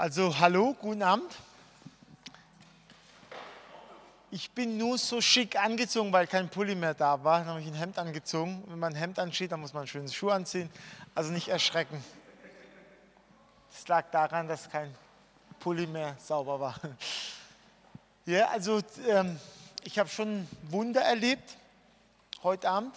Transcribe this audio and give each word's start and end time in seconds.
Also 0.00 0.38
hallo, 0.38 0.76
guten 0.80 1.02
Abend. 1.02 1.34
Ich 4.30 4.48
bin 4.52 4.78
nur 4.78 4.96
so 4.96 5.20
schick 5.20 5.56
angezogen, 5.56 6.12
weil 6.12 6.28
kein 6.28 6.48
Pulli 6.48 6.76
mehr 6.76 6.94
da 6.94 7.24
war. 7.24 7.40
Dann 7.40 7.48
habe 7.48 7.60
ich 7.60 7.66
ein 7.66 7.74
Hemd 7.74 7.98
angezogen. 7.98 8.62
Wenn 8.68 8.78
man 8.78 8.92
ein 8.92 8.96
Hemd 8.96 9.18
anzieht, 9.18 9.50
dann 9.50 9.58
muss 9.58 9.72
man 9.72 9.88
schöne 9.88 10.08
Schuhe 10.08 10.32
anziehen. 10.32 10.70
Also 11.16 11.32
nicht 11.32 11.48
erschrecken. 11.48 12.00
Das 13.72 13.88
lag 13.88 14.08
daran, 14.12 14.46
dass 14.46 14.70
kein 14.70 14.94
Pulli 15.58 15.88
mehr 15.88 16.14
sauber 16.18 16.60
war. 16.60 16.76
Ja, 18.24 18.50
also 18.50 18.80
ähm, 19.08 19.40
ich 19.84 19.98
habe 19.98 20.10
schon 20.10 20.46
Wunder 20.68 21.00
erlebt 21.00 21.56
heute 22.42 22.68
Abend. 22.68 22.94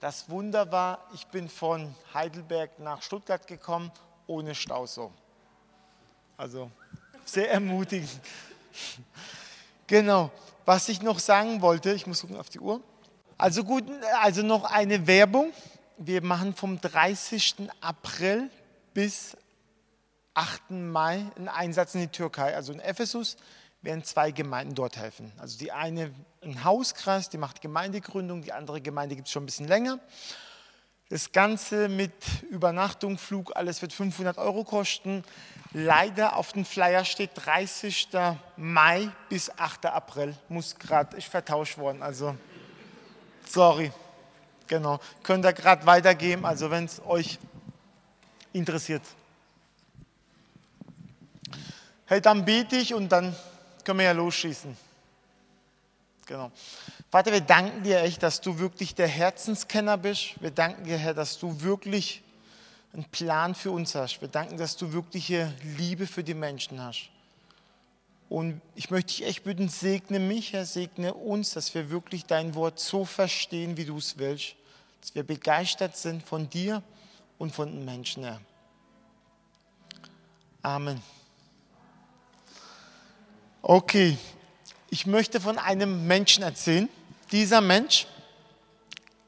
Das 0.00 0.30
Wunder 0.30 0.72
war, 0.72 1.06
ich 1.12 1.26
bin 1.26 1.50
von 1.50 1.94
Heidelberg 2.14 2.78
nach 2.78 3.02
Stuttgart 3.02 3.46
gekommen 3.46 3.92
ohne 4.26 4.54
Stau 4.54 4.86
so. 4.86 5.12
Also 6.36 6.70
sehr 7.24 7.50
ermutigend. 7.50 8.10
Genau. 9.86 10.30
Was 10.64 10.88
ich 10.88 11.02
noch 11.02 11.18
sagen 11.18 11.60
wollte, 11.60 11.92
ich 11.92 12.06
muss 12.06 12.20
gucken 12.20 12.36
auf 12.36 12.48
die 12.48 12.60
Uhr. 12.60 12.80
Also 13.36 13.64
gut, 13.64 13.84
also 14.20 14.42
noch 14.42 14.64
eine 14.64 15.06
Werbung. 15.06 15.52
Wir 15.98 16.22
machen 16.22 16.54
vom 16.54 16.80
30. 16.80 17.68
April 17.80 18.48
bis 18.94 19.36
8. 20.34 20.70
Mai 20.70 21.26
einen 21.36 21.48
Einsatz 21.48 21.94
in 21.94 22.02
die 22.02 22.08
Türkei, 22.08 22.54
also 22.54 22.72
in 22.72 22.80
Ephesus 22.80 23.36
werden 23.82 24.04
zwei 24.04 24.30
Gemeinden 24.30 24.74
dort 24.74 24.96
helfen. 24.96 25.32
Also 25.38 25.58
die 25.58 25.72
eine 25.72 26.12
ein 26.42 26.64
Hauskreis, 26.64 27.28
die 27.28 27.38
macht 27.38 27.60
Gemeindegründung, 27.60 28.42
die 28.42 28.52
andere 28.52 28.80
Gemeinde 28.80 29.16
gibt 29.16 29.28
es 29.28 29.32
schon 29.32 29.44
ein 29.44 29.46
bisschen 29.46 29.68
länger. 29.68 29.98
Das 31.12 31.30
Ganze 31.30 31.90
mit 31.90 32.14
Übernachtung, 32.48 33.18
Flug, 33.18 33.54
alles 33.54 33.82
wird 33.82 33.92
500 33.92 34.38
Euro 34.38 34.64
kosten. 34.64 35.22
Leider 35.74 36.36
auf 36.36 36.54
dem 36.54 36.64
Flyer 36.64 37.04
steht 37.04 37.32
30. 37.34 38.08
Mai 38.56 39.10
bis 39.28 39.50
8. 39.58 39.84
April. 39.84 40.34
Muss 40.48 40.74
gerade, 40.74 41.14
ist 41.18 41.28
vertauscht 41.28 41.76
worden. 41.76 42.02
Also, 42.02 42.34
sorry. 43.46 43.92
Genau. 44.66 45.00
Könnt 45.22 45.44
ihr 45.44 45.52
gerade 45.52 45.84
weitergeben, 45.84 46.46
also 46.46 46.70
wenn 46.70 46.86
es 46.86 46.98
euch 47.04 47.38
interessiert. 48.54 49.02
Hey, 52.06 52.22
dann 52.22 52.42
bete 52.42 52.76
ich 52.76 52.94
und 52.94 53.10
dann 53.10 53.36
können 53.84 53.98
wir 53.98 54.06
ja 54.06 54.12
losschießen. 54.12 54.74
Genau. 56.24 56.50
Vater, 57.12 57.30
wir 57.30 57.42
danken 57.42 57.82
dir 57.82 58.00
echt, 58.00 58.22
dass 58.22 58.40
du 58.40 58.58
wirklich 58.58 58.94
der 58.94 59.06
Herzenskenner 59.06 59.98
bist. 59.98 60.40
Wir 60.40 60.50
danken 60.50 60.84
dir, 60.84 60.96
Herr, 60.96 61.12
dass 61.12 61.38
du 61.38 61.60
wirklich 61.60 62.22
einen 62.94 63.04
Plan 63.04 63.54
für 63.54 63.70
uns 63.70 63.94
hast. 63.94 64.22
Wir 64.22 64.28
danken, 64.28 64.56
dass 64.56 64.78
du 64.78 64.94
wirkliche 64.94 65.52
Liebe 65.76 66.06
für 66.06 66.24
die 66.24 66.32
Menschen 66.32 66.82
hast. 66.82 67.10
Und 68.30 68.62
ich 68.74 68.90
möchte 68.90 69.08
dich 69.08 69.26
echt 69.26 69.44
bitten, 69.44 69.68
segne 69.68 70.20
mich, 70.20 70.54
Herr, 70.54 70.64
segne 70.64 71.12
uns, 71.12 71.50
dass 71.50 71.74
wir 71.74 71.90
wirklich 71.90 72.24
dein 72.24 72.54
Wort 72.54 72.80
so 72.80 73.04
verstehen, 73.04 73.76
wie 73.76 73.84
du 73.84 73.98
es 73.98 74.16
willst. 74.16 74.54
Dass 75.02 75.14
wir 75.14 75.22
begeistert 75.22 75.98
sind 75.98 76.22
von 76.22 76.48
dir 76.48 76.82
und 77.36 77.54
von 77.54 77.70
den 77.70 77.84
Menschen, 77.84 78.24
Herr. 78.24 78.40
Amen. 80.62 81.02
Okay, 83.60 84.16
ich 84.88 85.04
möchte 85.04 85.42
von 85.42 85.58
einem 85.58 86.06
Menschen 86.06 86.42
erzählen. 86.42 86.88
Dieser 87.32 87.62
Mensch, 87.62 88.06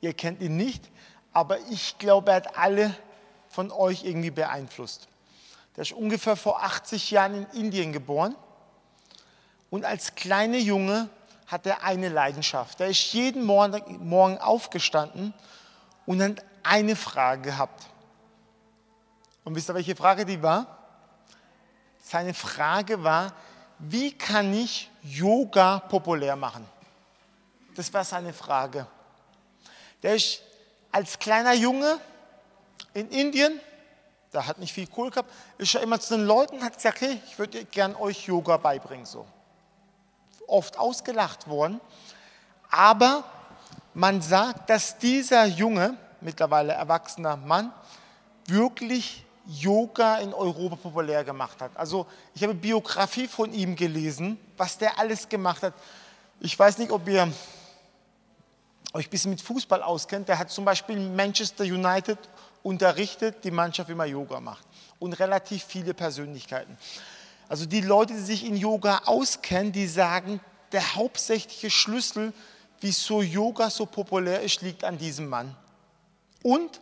ihr 0.03 0.13
kennt 0.13 0.43
ihn 0.43 0.57
nicht, 0.59 0.91
aber 1.33 1.59
ich 1.71 1.97
glaube, 1.99 2.31
er 2.31 2.37
hat 2.37 2.57
alle 2.57 2.95
von 3.49 3.71
euch 3.73 4.05
irgendwie 4.05 4.31
beeinflusst. 4.31 5.09
Der 5.75 5.83
ist 5.83 5.93
ungefähr 5.93 6.37
vor 6.37 6.63
80 6.63 7.11
Jahren 7.11 7.35
in 7.35 7.61
Indien 7.61 7.93
geboren 7.93 8.37
und 9.71 9.87
als 9.87 10.15
kleiner 10.15 10.59
Junge 10.59 11.09
hat 11.47 11.67
er 11.67 11.83
eine 11.83 12.11
Leidenschaft. 12.11 12.81
Er 12.81 12.89
ist 12.89 13.13
jeden 13.15 13.45
Morgen 13.45 14.39
aufgestanden 14.39 15.33
und 16.05 16.23
hat 16.23 16.45
eine 16.63 16.97
Frage 16.97 17.43
gehabt. 17.43 17.87
Und 19.45 19.55
wisst 19.55 19.71
ihr, 19.71 19.75
welche 19.75 19.97
Frage 19.97 20.25
die 20.25 20.43
war? 20.43 20.79
Seine 22.03 22.35
Frage 22.35 23.03
war, 23.03 23.33
wie 23.79 24.13
kann 24.13 24.53
ich 24.53 24.91
Yoga 25.03 25.81
populär 25.81 26.37
machen? 26.37 26.67
Das 27.75 27.93
war 27.93 28.05
seine 28.05 28.33
Frage. 28.33 28.87
Der 30.03 30.15
ist 30.15 30.43
als 30.93 31.19
kleiner 31.19 31.55
Junge 31.55 31.99
in 32.93 33.09
Indien, 33.11 33.61
da 34.31 34.47
hat 34.47 34.59
nicht 34.59 34.73
viel 34.73 34.87
Kohl 34.87 35.11
gehabt, 35.11 35.31
ist 35.59 35.75
er 35.75 35.83
immer 35.83 35.99
zu 36.01 36.17
den 36.17 36.27
Leuten 36.27 36.63
hat 36.63 36.75
gesagt, 36.77 37.01
hey, 37.01 37.21
ich 37.27 37.39
würde 37.39 37.65
gern 37.65 37.97
euch 37.97 38.27
Yoga 38.27 38.57
beibringen. 38.57 39.07
So. 39.07 39.27
Oft 40.47 40.79
ausgelacht 40.79 41.49
worden. 41.49 41.81
Aber 42.71 43.25
man 43.95 44.21
sagt, 44.21 44.71
dass 44.71 44.99
dieser 44.99 45.47
junge, 45.47 45.97
mittlerweile 46.21 46.73
erwachsener 46.73 47.37
Mann, 47.37 47.73
wirklich 48.47 49.25
Yoga 49.47 50.19
in 50.19 50.33
Europa 50.33 50.77
populär 50.77 51.23
gemacht 51.23 51.61
hat. 51.61 51.77
Also 51.77 52.07
ich 52.35 52.43
habe 52.43 52.55
Biografie 52.55 53.29
von 53.29 53.53
ihm 53.53 53.77
gelesen, 53.77 54.39
was 54.57 54.79
der 54.79 54.99
alles 54.99 55.29
gemacht 55.29 55.63
hat. 55.63 55.75
Ich 56.41 56.59
weiß 56.59 56.79
nicht, 56.79 56.91
ob 56.91 57.07
ihr 57.09 57.31
euch 58.95 59.09
ein 59.09 59.11
bisschen 59.11 59.33
mit 59.33 59.43
Fußball 59.43 59.83
auskennt, 59.83 60.29
der 60.29 60.39
hat 60.39 60.51
zum 60.51 60.65
Beispiel 60.65 60.97
Manchester 60.97 61.65
United 61.65 62.19
unterrichtet, 62.63 63.45
die 63.45 63.51
Mannschaft 63.51 63.91
immer 63.91 64.05
Yoga 64.07 64.41
macht. 64.41 64.65
Und 65.01 65.13
relativ 65.15 65.65
viele 65.65 65.93
Persönlichkeiten. 65.93 66.79
Also 67.49 67.67
die 67.67 67.81
Leute, 67.81 68.15
die 68.15 68.21
sich 68.21 68.47
in 68.47 68.57
Yoga 68.57 69.03
auskennen, 69.05 69.73
die 69.73 69.89
sagen, 69.89 70.41
der 70.73 70.95
hauptsächliche 70.95 71.71
Schlüssel, 71.71 72.33
wieso 72.81 73.21
Yoga 73.21 73.69
so 73.69 73.85
populär 73.85 74.41
ist, 74.41 74.63
liegt 74.63 74.85
an 74.85 74.97
diesem 74.97 75.29
Mann. 75.29 75.55
Und 76.43 76.81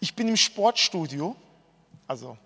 ich 0.00 0.14
bin 0.14 0.28
im 0.28 0.36
Sportstudio, 0.36 1.36
also 2.06 2.36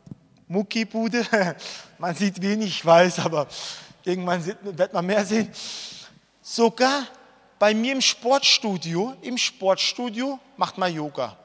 Muckibude, 0.46 1.26
man 1.98 2.14
sieht 2.14 2.40
wenig, 2.42 2.68
ich 2.68 2.86
weiß, 2.86 3.20
aber 3.20 3.48
irgendwann 4.04 4.44
wird 4.44 4.92
man 4.92 5.06
mehr 5.06 5.24
sehen. 5.24 5.50
Sogar 6.42 7.06
bei 7.60 7.74
mir 7.74 7.92
im 7.92 8.00
Sportstudio, 8.00 9.14
im 9.20 9.36
Sportstudio 9.36 10.40
macht 10.56 10.78
man 10.78 10.92
Yoga. 10.94 11.36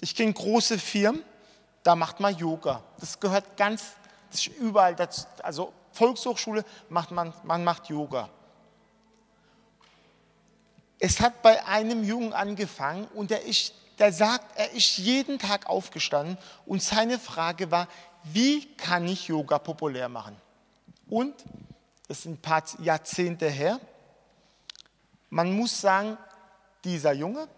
Ich 0.00 0.16
kenne 0.16 0.32
große 0.32 0.78
Firmen, 0.78 1.22
da 1.82 1.94
macht 1.94 2.18
man 2.18 2.34
Yoga. 2.34 2.82
Das 2.98 3.20
gehört 3.20 3.58
ganz, 3.58 3.84
das 4.30 4.40
ist 4.40 4.56
überall 4.56 4.96
dazu. 4.96 5.26
Also 5.42 5.74
Volkshochschule 5.92 6.64
macht 6.88 7.10
man, 7.10 7.34
man 7.42 7.62
macht 7.62 7.90
Yoga. 7.90 8.30
Es 10.98 11.20
hat 11.20 11.42
bei 11.42 11.62
einem 11.66 12.02
Jungen 12.02 12.32
angefangen 12.32 13.06
und 13.08 13.30
der, 13.30 13.42
ist, 13.42 13.74
der 13.98 14.10
sagt, 14.10 14.56
er 14.56 14.72
ist 14.72 14.96
jeden 14.96 15.38
Tag 15.38 15.66
aufgestanden 15.66 16.38
und 16.64 16.82
seine 16.82 17.18
Frage 17.18 17.70
war, 17.70 17.88
wie 18.24 18.74
kann 18.76 19.06
ich 19.06 19.28
Yoga 19.28 19.58
populär 19.58 20.08
machen? 20.08 20.34
Und, 21.10 21.34
das 22.08 22.22
sind 22.22 22.38
ein 22.38 22.40
paar 22.40 22.64
Jahrzehnte 22.78 23.50
her, 23.50 23.78
man 25.30 25.52
muss 25.52 25.80
sagen, 25.80 26.16
dieser 26.84 27.12
Junge, 27.12 27.48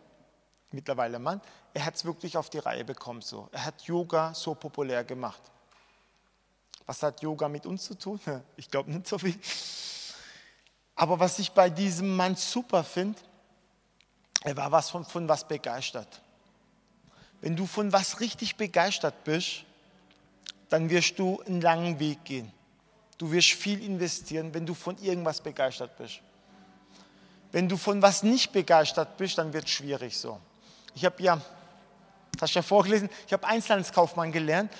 mittlerweile 0.72 1.18
Mann, 1.18 1.40
er 1.72 1.84
hat 1.84 1.94
es 1.94 2.04
wirklich 2.04 2.36
auf 2.36 2.50
die 2.50 2.58
Reihe 2.58 2.84
bekommen. 2.84 3.22
So. 3.22 3.48
Er 3.52 3.64
hat 3.64 3.82
Yoga 3.82 4.34
so 4.34 4.54
populär 4.54 5.04
gemacht. 5.04 5.40
Was 6.86 7.02
hat 7.02 7.22
Yoga 7.22 7.48
mit 7.48 7.66
uns 7.66 7.84
zu 7.84 7.94
tun? 7.94 8.20
Ich 8.56 8.70
glaube 8.70 8.90
nicht 8.90 9.06
so 9.06 9.18
viel. 9.18 9.38
Aber 10.96 11.18
was 11.18 11.38
ich 11.38 11.52
bei 11.52 11.70
diesem 11.70 12.16
Mann 12.16 12.36
super 12.36 12.84
finde, 12.84 13.18
er 14.42 14.56
war 14.56 14.72
was 14.72 14.90
von, 14.90 15.04
von 15.04 15.28
was 15.28 15.46
begeistert. 15.46 16.20
Wenn 17.40 17.56
du 17.56 17.66
von 17.66 17.92
was 17.92 18.20
richtig 18.20 18.56
begeistert 18.56 19.24
bist, 19.24 19.64
dann 20.68 20.90
wirst 20.90 21.18
du 21.18 21.40
einen 21.42 21.60
langen 21.60 21.98
Weg 21.98 22.24
gehen. 22.24 22.52
Du 23.18 23.30
wirst 23.30 23.50
viel 23.50 23.82
investieren, 23.82 24.52
wenn 24.54 24.66
du 24.66 24.74
von 24.74 24.96
irgendwas 24.98 25.40
begeistert 25.40 25.96
bist. 25.96 26.20
Wenn 27.52 27.68
du 27.68 27.76
von 27.76 28.00
was 28.02 28.22
nicht 28.22 28.52
begeistert 28.52 29.16
bist, 29.16 29.38
dann 29.38 29.52
wird 29.52 29.64
es 29.64 29.70
schwierig 29.70 30.16
so. 30.16 30.38
Ich 30.94 31.04
habe 31.04 31.22
ja, 31.22 31.36
das 32.32 32.42
hast 32.42 32.54
du 32.54 32.58
ja 32.58 32.62
vorgelesen, 32.62 33.08
ich 33.26 33.32
habe 33.32 33.46
Einzelhandelskaufmann 33.46 34.32
gelernt 34.32 34.72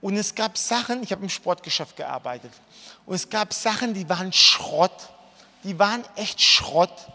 und 0.00 0.16
es 0.16 0.34
gab 0.34 0.56
Sachen, 0.56 1.02
ich 1.02 1.12
habe 1.12 1.22
im 1.22 1.28
Sportgeschäft 1.28 1.96
gearbeitet 1.96 2.52
und 3.06 3.14
es 3.14 3.28
gab 3.28 3.52
Sachen, 3.52 3.94
die 3.94 4.08
waren 4.08 4.32
Schrott, 4.32 5.10
die 5.64 5.78
waren 5.78 6.04
echt 6.16 6.40
Schrott 6.40 7.08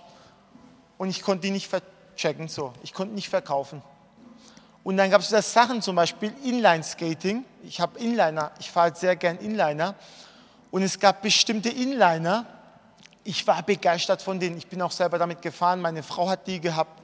und 0.98 1.10
ich 1.10 1.21
konnte 1.21 1.44
die 1.48 1.51
nicht 1.51 1.68
verchecken 1.69 2.48
so, 2.48 2.74
ich 2.83 2.94
konnte 2.94 3.13
nicht 3.13 3.30
verkaufen. 3.30 3.81
Und 4.83 4.98
dann 4.98 5.10
gab 5.10 5.21
es 5.21 5.30
das 5.30 5.54
Sachen, 5.54 5.81
zum 5.81 5.95
Beispiel 5.95 6.33
Inline-Skating. 6.44 7.45
Ich 7.63 7.80
habe 7.80 7.98
Inliner, 8.00 8.51
ich 8.60 8.69
fahre 8.69 8.94
sehr 8.94 9.15
gern 9.15 9.38
Inliner. 9.38 9.95
Und 10.71 10.81
es 10.81 11.00
gab 11.00 11.21
bestimmte 11.21 11.69
Inliner, 11.69 12.45
ich 13.24 13.46
war 13.48 13.64
begeistert 13.64 14.22
von 14.22 14.40
denen. 14.40 14.58
Ich 14.58 14.68
bin 14.68 14.81
auch 14.81 14.92
selber 14.92 15.18
damit 15.18 15.42
gefahren. 15.42 15.81
Meine 15.81 16.04
Frau 16.04 16.30
hat 16.30 16.46
die 16.48 16.60
gehabt 16.60 17.02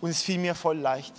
und 0.00 0.10
es 0.10 0.22
fiel 0.22 0.38
mir 0.38 0.54
voll 0.54 0.78
leicht. 0.78 1.14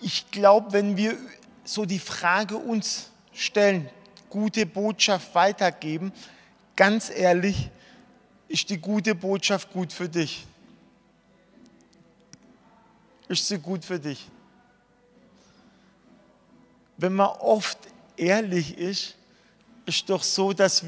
ich 0.00 0.30
glaube, 0.30 0.72
wenn 0.72 0.96
wir 0.96 1.16
so 1.64 1.84
die 1.84 1.98
Frage 1.98 2.56
uns 2.56 3.10
stellen, 3.32 3.88
gute 4.28 4.66
Botschaft 4.66 5.34
weitergeben, 5.34 6.12
ganz 6.74 7.10
ehrlich, 7.10 7.70
ist 8.48 8.70
die 8.70 8.78
gute 8.78 9.14
Botschaft 9.14 9.72
gut 9.72 9.92
für 9.92 10.08
dich? 10.08 10.46
Ist 13.28 13.48
sie 13.48 13.58
gut 13.58 13.84
für 13.84 13.98
dich? 13.98 14.28
Wenn 16.96 17.14
man 17.14 17.28
oft 17.28 17.78
ehrlich 18.16 18.78
ist, 18.78 19.16
ist 19.84 20.08
doch 20.08 20.22
so, 20.22 20.52
dass, 20.52 20.84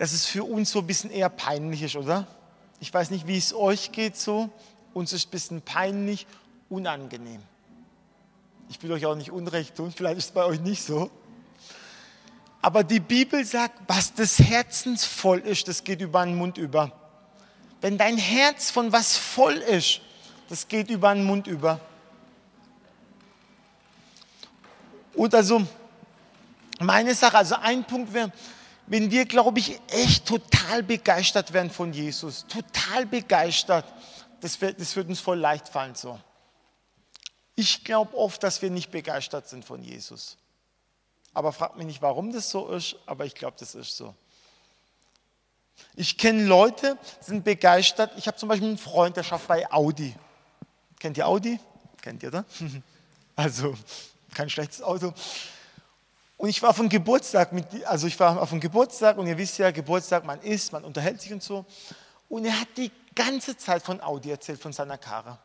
dass 0.00 0.12
es 0.12 0.24
für 0.24 0.44
uns 0.44 0.70
so 0.70 0.78
ein 0.78 0.86
bisschen 0.86 1.10
eher 1.10 1.28
peinlich 1.28 1.82
ist, 1.82 1.94
oder? 1.94 2.26
Ich 2.80 2.92
weiß 2.92 3.10
nicht, 3.10 3.26
wie 3.26 3.36
es 3.36 3.52
euch 3.52 3.92
geht 3.92 4.16
so. 4.16 4.48
Uns 4.94 5.12
ist 5.12 5.28
ein 5.28 5.30
bisschen 5.30 5.60
peinlich, 5.60 6.26
unangenehm. 6.70 7.42
Ich 8.70 8.82
will 8.82 8.92
euch 8.92 9.04
auch 9.04 9.14
nicht 9.14 9.30
Unrecht 9.30 9.74
tun, 9.74 9.92
vielleicht 9.94 10.16
ist 10.16 10.24
es 10.24 10.30
bei 10.30 10.42
euch 10.46 10.58
nicht 10.58 10.82
so. 10.82 11.10
Aber 12.62 12.82
die 12.82 12.98
Bibel 12.98 13.44
sagt, 13.44 13.74
was 13.88 14.14
des 14.14 14.38
Herzens 14.38 15.04
voll 15.04 15.40
ist, 15.40 15.68
das 15.68 15.84
geht 15.84 16.00
über 16.00 16.24
den 16.24 16.34
Mund 16.34 16.56
über. 16.56 16.92
Wenn 17.82 17.98
dein 17.98 18.16
Herz 18.16 18.70
von 18.70 18.92
was 18.92 19.18
voll 19.18 19.56
ist, 19.56 20.00
das 20.48 20.66
geht 20.66 20.88
über 20.88 21.12
den 21.12 21.24
Mund 21.24 21.46
über. 21.46 21.78
Und 25.12 25.34
also, 25.34 25.60
meine 26.78 27.14
Sache, 27.14 27.36
also 27.36 27.56
ein 27.56 27.84
Punkt 27.84 28.14
wäre, 28.14 28.32
wenn 28.90 29.12
wir, 29.12 29.24
glaube 29.24 29.60
ich, 29.60 29.80
echt 29.86 30.26
total 30.26 30.82
begeistert 30.82 31.52
werden 31.52 31.70
von 31.70 31.92
Jesus, 31.92 32.44
total 32.48 33.06
begeistert, 33.06 33.84
das 34.40 34.60
wird, 34.60 34.80
das 34.80 34.96
wird 34.96 35.08
uns 35.08 35.20
voll 35.20 35.38
leicht 35.38 35.68
fallen 35.68 35.94
so. 35.94 36.18
Ich 37.54 37.84
glaube 37.84 38.16
oft, 38.16 38.42
dass 38.42 38.60
wir 38.62 38.70
nicht 38.70 38.90
begeistert 38.90 39.48
sind 39.48 39.64
von 39.64 39.84
Jesus. 39.84 40.38
Aber 41.32 41.52
fragt 41.52 41.76
mich 41.76 41.86
nicht, 41.86 42.02
warum 42.02 42.32
das 42.32 42.50
so 42.50 42.68
ist, 42.70 42.96
aber 43.06 43.24
ich 43.26 43.36
glaube, 43.36 43.56
das 43.60 43.76
ist 43.76 43.96
so. 43.96 44.12
Ich 45.94 46.18
kenne 46.18 46.44
Leute, 46.44 46.98
sind 47.20 47.44
begeistert. 47.44 48.10
Ich 48.16 48.26
habe 48.26 48.38
zum 48.38 48.48
Beispiel 48.48 48.70
einen 48.70 48.78
Freund, 48.78 49.16
der 49.16 49.22
schafft 49.22 49.46
bei 49.46 49.70
Audi. 49.72 50.16
Kennt 50.98 51.16
ihr 51.16 51.28
Audi? 51.28 51.60
Kennt 52.02 52.24
ihr, 52.24 52.30
oder? 52.30 52.44
Also, 53.36 53.74
kein 54.34 54.50
schlechtes 54.50 54.82
Auto. 54.82 55.14
Und 56.40 56.48
ich 56.48 56.62
war 56.62 56.70
auf 56.70 56.78
dem 56.78 56.88
Geburtstag, 56.88 57.52
mit, 57.52 57.66
also 57.84 58.06
ich 58.06 58.18
war 58.18 58.40
auf 58.40 58.48
dem 58.48 58.60
Geburtstag 58.60 59.18
und 59.18 59.26
ihr 59.26 59.36
wisst 59.36 59.58
ja, 59.58 59.70
Geburtstag, 59.70 60.24
man 60.24 60.40
isst, 60.40 60.72
man 60.72 60.84
unterhält 60.84 61.20
sich 61.20 61.34
und 61.34 61.42
so. 61.42 61.66
Und 62.30 62.46
er 62.46 62.58
hat 62.58 62.68
die 62.78 62.90
ganze 63.14 63.58
Zeit 63.58 63.82
von 63.82 64.00
Audi 64.00 64.30
erzählt, 64.30 64.58
von 64.58 64.72
seiner 64.72 64.96
Karre. 64.96 65.38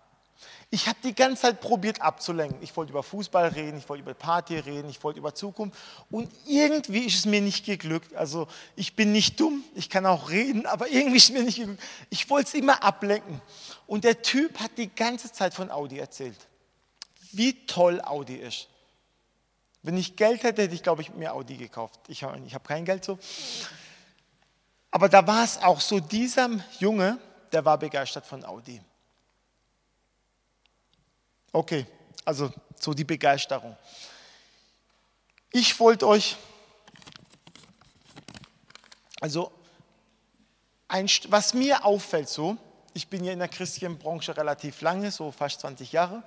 Ich 0.69 0.87
habe 0.87 0.97
die 1.03 1.13
ganze 1.13 1.41
Zeit 1.41 1.59
probiert 1.59 2.01
abzulenken. 2.01 2.63
Ich 2.63 2.77
wollte 2.77 2.91
über 2.91 3.03
Fußball 3.03 3.49
reden, 3.49 3.79
ich 3.79 3.89
wollte 3.89 4.03
über 4.03 4.13
Party 4.13 4.57
reden, 4.57 4.87
ich 4.89 5.03
wollte 5.03 5.19
über 5.19 5.35
Zukunft. 5.35 5.77
Und 6.09 6.31
irgendwie 6.47 7.03
ist 7.03 7.15
es 7.15 7.25
mir 7.25 7.41
nicht 7.41 7.65
geglückt. 7.65 8.15
Also 8.15 8.47
ich 8.77 8.95
bin 8.95 9.11
nicht 9.11 9.37
dumm, 9.37 9.65
ich 9.73 9.89
kann 9.89 10.05
auch 10.05 10.29
reden, 10.29 10.65
aber 10.65 10.87
irgendwie 10.87 11.17
ist 11.17 11.25
es 11.25 11.31
mir 11.31 11.43
nicht 11.43 11.57
geglückt. 11.57 11.83
Ich 12.09 12.29
wollte 12.29 12.47
es 12.47 12.53
immer 12.53 12.81
ablenken. 12.81 13.41
Und 13.85 14.05
der 14.05 14.21
Typ 14.21 14.61
hat 14.61 14.71
die 14.77 14.87
ganze 14.87 15.29
Zeit 15.29 15.53
von 15.53 15.71
Audi 15.71 15.99
erzählt. 15.99 16.39
Wie 17.33 17.65
toll 17.65 17.99
Audi 17.99 18.35
ist. 18.35 18.69
Wenn 19.85 19.97
ich 19.97 20.15
Geld 20.15 20.41
hätte, 20.41 20.63
hätte 20.63 20.73
ich, 20.73 20.81
glaube 20.81 21.03
ich, 21.03 21.13
mir 21.13 21.31
Audi 21.31 21.57
gekauft. 21.57 21.99
Ich 22.07 22.23
habe 22.23 22.41
ich 22.43 22.55
hab 22.55 22.67
kein 22.67 22.85
Geld 22.85 23.05
so. 23.05 23.19
Aber 24.89 25.09
da 25.09 25.27
war 25.27 25.43
es 25.43 25.59
auch 25.59 25.79
so, 25.79 25.99
dieser 25.99 26.49
Junge, 26.79 27.19
der 27.51 27.63
war 27.65 27.77
begeistert 27.77 28.25
von 28.25 28.43
Audi. 28.43 28.81
Okay, 31.51 31.85
also 32.25 32.51
so 32.79 32.95
die 32.95 33.03
Begeisterung. 33.03 33.77
Ich 35.51 35.79
wollte 35.79 36.07
euch, 36.07 36.35
also 39.21 39.51
ein, 40.87 41.07
was 41.27 41.53
mir 41.53 41.85
auffällt 41.85 42.29
so, 42.29 42.57
ich 42.95 43.07
bin 43.07 43.23
ja 43.23 43.33
in 43.33 43.39
der 43.39 43.49
christlichen 43.49 43.99
Branche 43.99 44.35
relativ 44.35 44.81
lange, 44.81 45.11
so 45.11 45.31
fast 45.31 45.59
20 45.59 45.91
Jahre. 45.91 46.23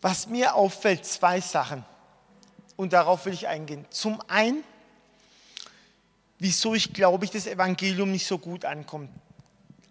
Was 0.00 0.26
mir 0.26 0.54
auffällt, 0.54 1.04
zwei 1.04 1.40
Sachen. 1.40 1.84
Und 2.76 2.92
darauf 2.92 3.26
will 3.26 3.32
ich 3.32 3.48
eingehen. 3.48 3.84
Zum 3.90 4.20
einen, 4.28 4.62
wieso 6.38 6.74
ich 6.74 6.92
glaube, 6.92 7.24
ich 7.24 7.30
das 7.30 7.46
Evangelium 7.46 8.12
nicht 8.12 8.26
so 8.26 8.38
gut 8.38 8.64
ankommt 8.64 9.10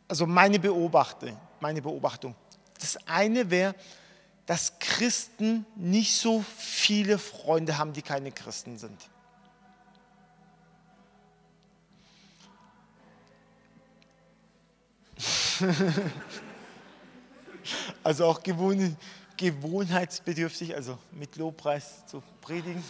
also 0.08 0.26
meine 0.26 0.60
Beobachtung, 0.60 1.38
meine 1.60 1.82
Beobachtung. 1.82 2.34
Das 2.80 2.98
eine 3.08 3.50
wäre, 3.50 3.76
dass 4.46 4.80
Christen 4.80 5.66
nicht 5.76 6.14
so 6.14 6.46
viele 6.58 7.18
Freunde 7.20 7.78
haben, 7.78 7.92
die 7.92 8.02
keine 8.02 8.32
Christen 8.32 8.78
sind. 8.78 9.10
also 18.04 18.28
auch 18.28 18.44
gewohn, 18.44 18.96
gewohnheitsbedürftig, 19.38 20.76
also 20.76 20.98
mit 21.12 21.36
Lobpreis 21.36 22.06
zu 22.08 22.22
predigen. 22.42 22.84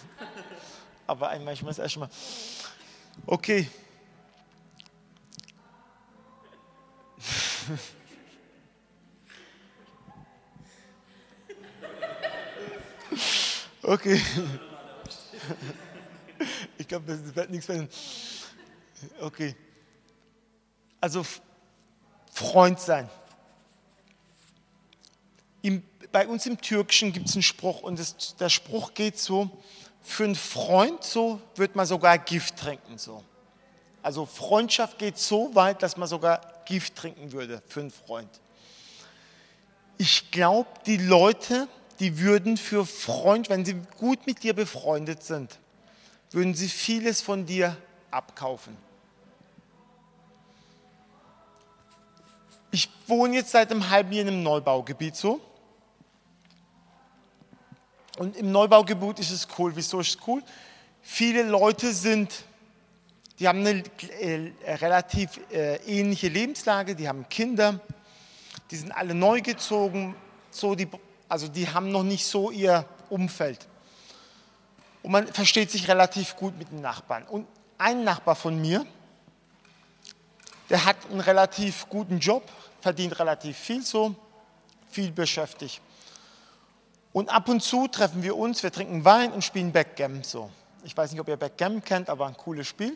Aber 1.07 1.35
ich 1.51 1.61
muss 1.61 1.77
erstmal. 1.77 2.09
Okay, 3.25 3.67
Okay. 13.81 14.21
Ich 16.77 16.88
glaube, 16.88 17.05
das 17.07 17.35
wird 17.35 17.49
nichts 17.49 17.67
werden. 17.69 17.89
Okay. 19.21 19.55
Also 20.99 21.25
Freund 22.31 22.79
sein. 22.79 23.09
Im, 25.67 25.83
bei 26.13 26.25
uns 26.25 26.45
im 26.45 26.61
Türkischen 26.61 27.11
gibt 27.11 27.27
es 27.27 27.35
einen 27.35 27.43
Spruch 27.43 27.81
und 27.81 27.99
das, 27.99 28.37
der 28.37 28.47
Spruch 28.47 28.93
geht 28.93 29.19
so, 29.19 29.49
für 30.01 30.23
einen 30.23 30.35
Freund 30.35 31.03
so 31.03 31.41
wird 31.55 31.75
man 31.75 31.85
sogar 31.85 32.17
Gift 32.19 32.55
trinken. 32.55 32.97
So. 32.97 33.21
Also 34.01 34.25
Freundschaft 34.25 34.97
geht 34.97 35.17
so 35.17 35.53
weit, 35.55 35.83
dass 35.83 35.97
man 35.97 36.07
sogar 36.07 36.39
Gift 36.63 36.95
trinken 36.95 37.33
würde 37.33 37.61
für 37.67 37.81
einen 37.81 37.91
Freund. 37.91 38.29
Ich 39.97 40.31
glaube, 40.31 40.69
die 40.85 40.95
Leute, 40.95 41.68
die 41.99 42.19
würden 42.19 42.56
für 42.56 42.85
Freund, 42.85 43.49
wenn 43.49 43.65
sie 43.65 43.75
gut 43.97 44.25
mit 44.25 44.44
dir 44.44 44.53
befreundet 44.53 45.23
sind, 45.23 45.59
würden 46.31 46.53
sie 46.53 46.69
vieles 46.69 47.19
von 47.19 47.45
dir 47.45 47.75
abkaufen. 48.09 48.77
Ich 52.71 52.89
wohne 53.07 53.35
jetzt 53.35 53.51
seit 53.51 53.69
einem 53.71 53.89
halben 53.89 54.13
Jahr 54.13 54.21
in 54.21 54.27
einem 54.30 54.44
Neubaugebiet 54.44 55.18
so. 55.18 55.42
Und 58.18 58.36
im 58.36 58.52
Neubaugebiet 58.52 59.19
ist 59.19 59.31
es 59.31 59.47
cool. 59.57 59.71
Wieso 59.76 60.00
ist 60.00 60.09
es 60.09 60.28
cool? 60.28 60.44
Viele 61.02 61.44
Leute 61.44 61.94
sind 61.94 62.44
die 63.40 63.47
haben 63.47 63.66
eine 63.66 63.83
äh, 64.19 64.52
relativ 64.76 65.40
äh, 65.52 65.76
ähnliche 65.86 66.28
Lebenslage, 66.28 66.95
die 66.95 67.07
haben 67.07 67.30
Kinder, 67.30 67.80
die 68.71 68.76
sind 68.76 68.92
alle 68.92 69.14
neu 69.14 69.42
gezogen, 69.42 70.16
so 70.50 70.74
die, 70.74 70.88
also 71.30 71.47
die 71.47 71.69
haben 71.69 71.92
noch 71.92 72.04
nicht 72.04 72.26
so 72.26 72.50
ihr 72.50 72.86
Umfeld. 73.09 73.68
Und 75.04 75.12
man 75.12 75.28
versteht 75.28 75.69
sich 75.69 75.88
relativ 75.88 76.36
gut 76.36 76.57
mit 76.57 76.71
den 76.71 76.81
Nachbarn. 76.81 77.24
Und 77.28 77.47
ein 77.78 78.04
Nachbar 78.04 78.36
von 78.36 78.59
mir, 78.59 78.86
der 80.69 80.83
hat 80.83 80.97
einen 81.12 81.21
relativ 81.21 81.88
guten 81.90 82.19
Job, 82.19 82.44
verdient 82.81 83.19
relativ 83.19 83.56
viel 83.56 83.83
so, 83.83 84.16
viel 84.90 85.12
beschäftigt. 85.12 85.80
Und 87.18 87.30
ab 87.30 87.50
und 87.50 87.64
zu 87.64 87.88
treffen 87.88 88.21
wir 88.21 88.38
uns, 88.38 88.62
wir 88.62 88.71
trinken 88.71 89.04
Wein 89.04 89.31
und 89.31 89.44
spielen 89.44 89.71
Backgammon 89.71 90.21
so. 90.21 90.52
Ich 90.83 90.95
weiß 90.95 91.12
nicht, 91.12 91.19
ob 91.19 91.28
ihr 91.28 91.36
Backgammon 91.36 91.83
kennt, 91.83 92.12
aber 92.12 92.28
ein 92.28 92.38
cooles 92.38 92.68
Spiel. 92.68 92.95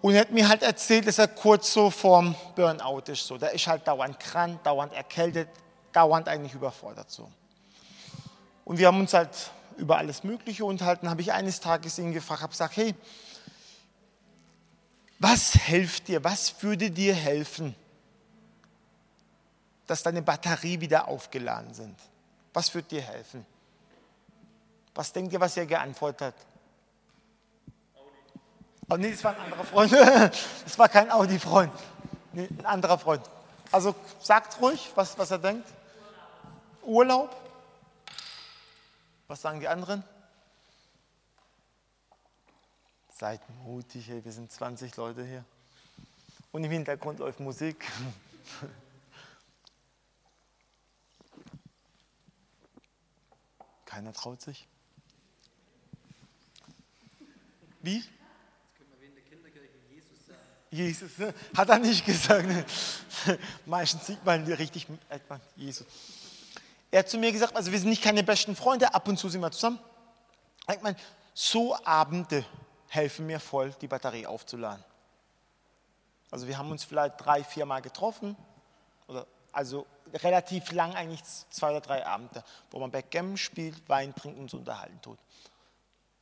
Und 0.00 0.14
er 0.14 0.20
hat 0.20 0.30
mir 0.30 0.48
halt 0.48 0.62
erzählt, 0.62 1.08
dass 1.08 1.18
er 1.18 1.26
kurz 1.26 1.72
so 1.72 1.90
vorm 1.90 2.36
Burnout 2.54 3.10
ist. 3.10 3.26
So. 3.26 3.36
Der 3.38 3.50
ist 3.50 3.66
halt 3.66 3.88
dauernd 3.88 4.20
krank, 4.20 4.62
dauernd 4.62 4.92
erkältet, 4.92 5.48
dauernd 5.92 6.28
eigentlich 6.28 6.54
überfordert. 6.54 7.10
So. 7.10 7.28
Und 8.64 8.78
wir 8.78 8.86
haben 8.86 9.00
uns 9.00 9.14
halt 9.14 9.50
über 9.76 9.98
alles 9.98 10.22
Mögliche 10.22 10.64
unterhalten. 10.64 11.10
Habe 11.10 11.22
ich 11.22 11.32
eines 11.32 11.58
Tages 11.58 11.98
ihn 11.98 12.12
gefragt, 12.12 12.42
habe 12.42 12.52
gesagt, 12.52 12.76
hey, 12.76 12.94
was 15.18 15.54
hilft 15.54 16.06
dir, 16.06 16.22
was 16.22 16.62
würde 16.62 16.92
dir 16.92 17.14
helfen, 17.14 17.74
dass 19.86 20.02
deine 20.02 20.22
Batterie 20.22 20.80
wieder 20.80 21.08
aufgeladen 21.08 21.74
sind? 21.74 21.98
Was 22.52 22.74
würde 22.74 22.88
dir 22.88 23.02
helfen? 23.02 23.44
Was 24.94 25.12
denkt 25.12 25.32
ihr, 25.32 25.40
was 25.40 25.56
er 25.56 25.66
geantwortet 25.66 26.20
hat? 26.28 26.34
Oh 28.88 28.96
nee, 28.96 29.10
das 29.10 29.24
war 29.24 29.34
ein 29.34 29.40
anderer 29.40 29.64
Freund. 29.64 29.92
Das 30.64 30.78
war 30.78 30.88
kein 30.88 31.10
Audi-Freund. 31.10 31.72
Nee, 32.32 32.48
ein 32.58 32.66
anderer 32.66 32.98
Freund. 32.98 33.22
Also 33.72 33.94
sagt 34.20 34.60
ruhig, 34.60 34.90
was, 34.94 35.18
was 35.18 35.30
er 35.30 35.38
denkt. 35.38 35.68
Urlaub. 36.82 37.34
Was 39.26 39.40
sagen 39.40 39.60
die 39.60 39.68
anderen? 39.68 40.04
Seid 43.10 43.40
mutig, 43.64 44.08
hey, 44.08 44.24
wir 44.24 44.32
sind 44.32 44.52
20 44.52 44.94
Leute 44.96 45.24
hier. 45.24 45.44
Und 46.52 46.62
im 46.62 46.70
Hintergrund 46.70 47.20
läuft 47.20 47.40
Musik. 47.40 47.84
Keiner 53.94 54.12
traut 54.12 54.42
sich. 54.42 54.66
Wie? 57.80 58.02
Jesus, 60.68 61.16
ne? 61.16 61.32
hat 61.56 61.68
er 61.68 61.78
nicht 61.78 62.04
gesagt. 62.04 62.44
Ne? 62.44 62.64
Meistens 63.66 64.08
sieht 64.08 64.24
man 64.24 64.42
richtig 64.52 64.88
Jesus. 65.54 65.86
Er 66.90 66.98
hat 66.98 67.08
zu 67.08 67.18
mir 67.18 67.30
gesagt, 67.30 67.54
also 67.54 67.70
wir 67.70 67.78
sind 67.78 67.90
nicht 67.90 68.02
keine 68.02 68.24
besten 68.24 68.56
Freunde, 68.56 68.92
ab 68.92 69.06
und 69.06 69.16
zu 69.16 69.28
sind 69.28 69.40
wir 69.42 69.52
zusammen. 69.52 69.78
Ich 70.72 70.82
meine, 70.82 70.96
so 71.32 71.76
Abende 71.84 72.44
helfen 72.88 73.26
mir 73.26 73.38
voll, 73.38 73.72
die 73.80 73.86
Batterie 73.86 74.26
aufzuladen. 74.26 74.82
Also 76.32 76.48
wir 76.48 76.58
haben 76.58 76.72
uns 76.72 76.82
vielleicht 76.82 77.24
drei, 77.24 77.44
vier 77.44 77.64
Mal 77.64 77.80
getroffen, 77.80 78.36
oder 79.06 79.24
also 79.52 79.86
relativ 80.22 80.72
lang, 80.72 80.94
eigentlich 80.94 81.22
zwei 81.50 81.70
oder 81.70 81.80
drei 81.80 82.06
Abende, 82.06 82.44
wo 82.70 82.78
man 82.78 82.90
Backgammon 82.90 83.36
spielt, 83.36 83.88
Wein 83.88 84.14
trinkt 84.14 84.38
und 84.38 84.50
so 84.50 84.58
unterhalten 84.58 85.00
tut. 85.02 85.18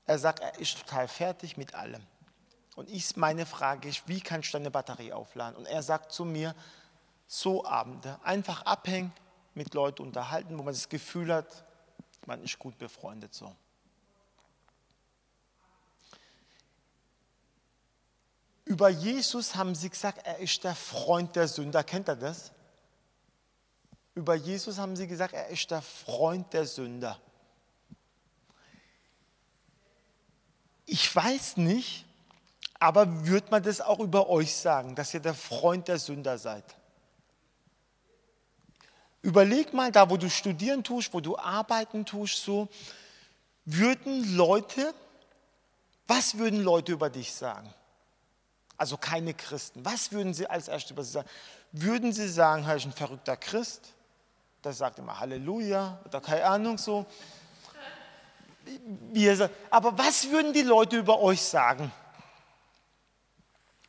Er 0.07 0.19
sagt, 0.19 0.41
er 0.41 0.59
ist 0.59 0.79
total 0.79 1.09
fertig 1.09 1.57
mit 1.57 1.75
allem. 1.75 2.03
Und 2.75 2.91
ich, 2.91 3.17
meine 3.17 3.47
Frage 3.47 3.89
ist, 3.89 4.09
wie 4.09 4.21
kannst 4.21 4.49
du 4.49 4.59
deine 4.59 4.71
Batterie 4.71 5.13
aufladen? 5.13 5.57
Und 5.57 5.67
er 5.67 5.83
sagt 5.83 6.13
zu 6.13 6.25
mir, 6.25 6.55
so 7.27 7.65
Abende, 7.65 8.19
einfach 8.25 8.63
abhängen, 8.63 9.13
mit 9.55 9.75
Leuten 9.75 10.03
unterhalten, 10.03 10.59
wo 10.59 10.63
man 10.63 10.73
das 10.73 10.89
Gefühl 10.89 11.33
hat, 11.33 11.65
man 12.27 12.43
ist 12.43 12.59
gut 12.59 12.79
befreundet 12.79 13.35
so. 13.35 13.55
Über 18.65 18.89
Jesus 18.89 19.55
haben 19.55 19.75
sie 19.75 19.91
gesagt, 19.91 20.27
er 20.27 20.39
ist 20.39 20.65
der 20.65 20.75
Freund 20.75 21.37
der 21.37 21.49
Sünder. 21.49 21.85
Kennt 21.85 22.09
ihr 22.09 22.17
das? 22.17 22.53
Über 24.15 24.35
Jesus 24.35 24.79
haben 24.79 24.97
sie 24.97 25.07
gesagt, 25.07 25.33
er 25.33 25.49
ist 25.49 25.71
der 25.71 25.83
Freund 25.83 26.53
der 26.53 26.67
Sünder. 26.67 27.19
Ich 30.85 31.15
weiß 31.15 31.57
nicht, 31.57 32.05
aber 32.79 33.27
würde 33.27 33.47
man 33.51 33.63
das 33.63 33.81
auch 33.81 34.01
über 34.01 34.29
euch 34.29 34.55
sagen, 34.55 34.95
dass 34.95 35.15
ihr 35.15 35.21
der 35.21 35.35
Freund 35.35 35.89
der 35.89 35.99
Sünder 35.99 36.37
seid? 36.37 36.65
Überleg 39.23 39.73
mal, 39.73 39.93
da 39.93 40.11
wo 40.11 40.17
du 40.17 40.29
studieren 40.29 40.83
tust, 40.83 41.15
wo 41.15 41.21
du 41.21 41.39
arbeiten 41.39 42.05
tust, 42.05 42.45
so, 42.45 42.69
würden 43.65 44.37
Leute, 44.37 44.93
was 46.09 46.37
würden 46.37 46.63
Leute 46.63 46.93
über 46.93 47.09
dich 47.09 47.33
sagen? 47.33 47.73
Also 48.77 48.97
keine 48.97 49.33
Christen. 49.33 49.85
Was 49.85 50.11
würden 50.11 50.35
sie 50.35 50.49
als 50.49 50.67
erstes 50.67 50.91
über 50.91 51.05
sie 51.05 51.13
sagen? 51.13 51.29
Würden 51.71 52.13
sie 52.13 52.29
sagen, 52.29 52.65
er 52.65 52.77
ist 52.77 52.85
ein 52.85 52.93
verrückter 52.93 53.37
Christ? 53.37 53.95
Der 54.65 54.73
sagt 54.73 54.99
immer 54.99 55.19
Halleluja 55.19 56.01
oder 56.05 56.21
keine 56.21 56.45
Ahnung 56.45 56.79
so. 56.79 57.07
Aber 59.71 59.99
was 59.99 60.31
würden 60.31 60.53
die 60.53 60.63
Leute 60.63 60.97
über 60.97 61.21
euch 61.21 61.43
sagen? 61.43 61.93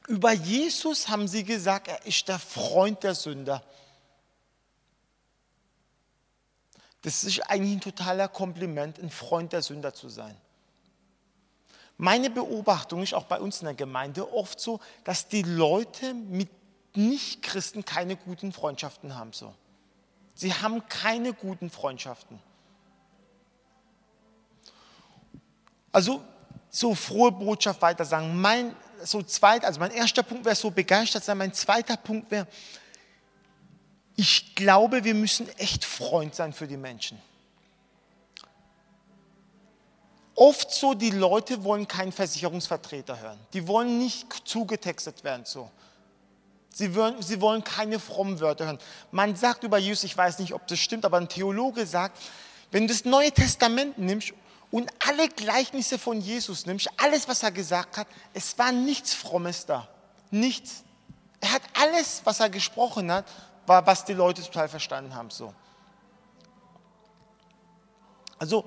Über 0.08 0.32
Jesus 0.32 1.08
haben 1.08 1.28
sie 1.28 1.44
gesagt, 1.44 1.88
er 1.88 2.06
ist 2.06 2.28
der 2.28 2.40
Freund 2.40 3.04
der 3.04 3.16
Sünder. 3.16 3.64
Das 7.04 7.24
ist 7.24 7.40
eigentlich 7.42 7.74
ein 7.74 7.82
totaler 7.82 8.28
Kompliment, 8.28 8.98
ein 9.00 9.10
Freund 9.10 9.54
der 9.54 9.62
Sünder 9.62 9.94
zu 9.94 10.10
sein. 10.10 10.36
Meine 11.98 12.30
Beobachtung 12.30 13.04
ist 13.04 13.14
auch 13.14 13.26
bei 13.26 13.40
uns 13.40 13.62
in 13.62 13.66
der 13.66 13.76
Gemeinde 13.76 14.34
oft 14.34 14.60
so, 14.60 14.80
dass 15.04 15.28
die 15.28 15.44
Leute 15.44 16.14
mit 16.14 16.50
Nichtchristen 16.96 17.86
keine 17.86 18.16
guten 18.16 18.52
Freundschaften 18.52 19.16
haben. 19.16 19.34
So. 19.34 19.54
Sie 20.34 20.54
haben 20.54 20.88
keine 20.88 21.34
guten 21.34 21.70
Freundschaften. 21.70 22.40
Also 25.92 26.24
so 26.70 26.96
frohe 26.96 27.32
Botschaft 27.32 27.82
weiter 27.82 28.04
sagen. 28.04 28.42
Mein 28.42 28.76
so 29.04 29.22
zweit, 29.22 29.64
also 29.64 29.80
mein 29.80 29.92
erster 29.92 30.24
Punkt 30.24 30.46
wäre 30.46 30.56
so 30.56 30.72
begeistert 30.72 31.24
sein. 31.24 31.38
Mein 31.38 31.54
zweiter 31.54 31.98
Punkt 31.98 32.32
wäre, 32.32 32.48
ich 34.16 34.56
glaube, 34.56 35.04
wir 35.04 35.14
müssen 35.14 35.48
echt 35.58 35.86
Freund 35.86 36.34
sein 36.36 36.54
für 36.54 36.68
die 36.68 36.78
Menschen. 36.78 37.20
Oft 40.36 40.72
so, 40.72 40.96
die 40.96 41.12
Leute 41.12 41.64
wollen 41.64 41.88
keinen 41.88 42.12
Versicherungsvertreter 42.12 43.20
hören. 43.20 43.40
Die 43.54 43.68
wollen 43.68 44.00
nicht 44.00 44.26
zugetextet 44.48 45.24
werden 45.24 45.46
so. 45.46 45.70
Sie 46.76 46.96
wollen, 46.96 47.22
sie 47.22 47.40
wollen 47.40 47.64
keine 47.64 48.00
frommen 48.00 48.40
Wörter 48.40 48.66
hören. 48.66 48.80
Man 49.12 49.36
sagt 49.36 49.64
über 49.64 49.78
Jesus, 49.78 50.04
ich 50.06 50.18
weiß 50.18 50.40
nicht, 50.40 50.54
ob 50.54 50.66
das 50.68 50.80
stimmt, 50.80 51.06
aber 51.06 51.18
ein 51.18 51.30
Theologe 51.30 51.86
sagt, 51.86 52.20
wenn 52.72 52.88
du 52.88 52.94
das 52.94 53.06
Neue 53.06 53.32
Testament 53.32 54.00
nimmst 54.00 54.34
und 54.72 54.92
alle 55.08 55.30
Gleichnisse 55.30 56.00
von 56.00 56.20
Jesus 56.20 56.66
nimmst, 56.66 56.90
alles, 56.98 57.28
was 57.28 57.44
er 57.44 57.52
gesagt 57.52 57.98
hat, 57.98 58.08
es 58.34 58.58
war 58.58 58.72
nichts 58.72 59.14
Frommes 59.14 59.68
da. 59.68 59.88
Nichts. 60.32 60.84
Er 61.40 61.52
hat 61.52 61.62
alles, 61.80 62.22
was 62.24 62.40
er 62.40 62.50
gesprochen 62.50 63.12
hat, 63.12 63.26
war, 63.68 63.86
was 63.86 64.04
die 64.04 64.14
Leute 64.14 64.42
total 64.42 64.68
verstanden 64.68 65.14
haben. 65.14 65.30
So. 65.30 65.54
Also, 68.40 68.66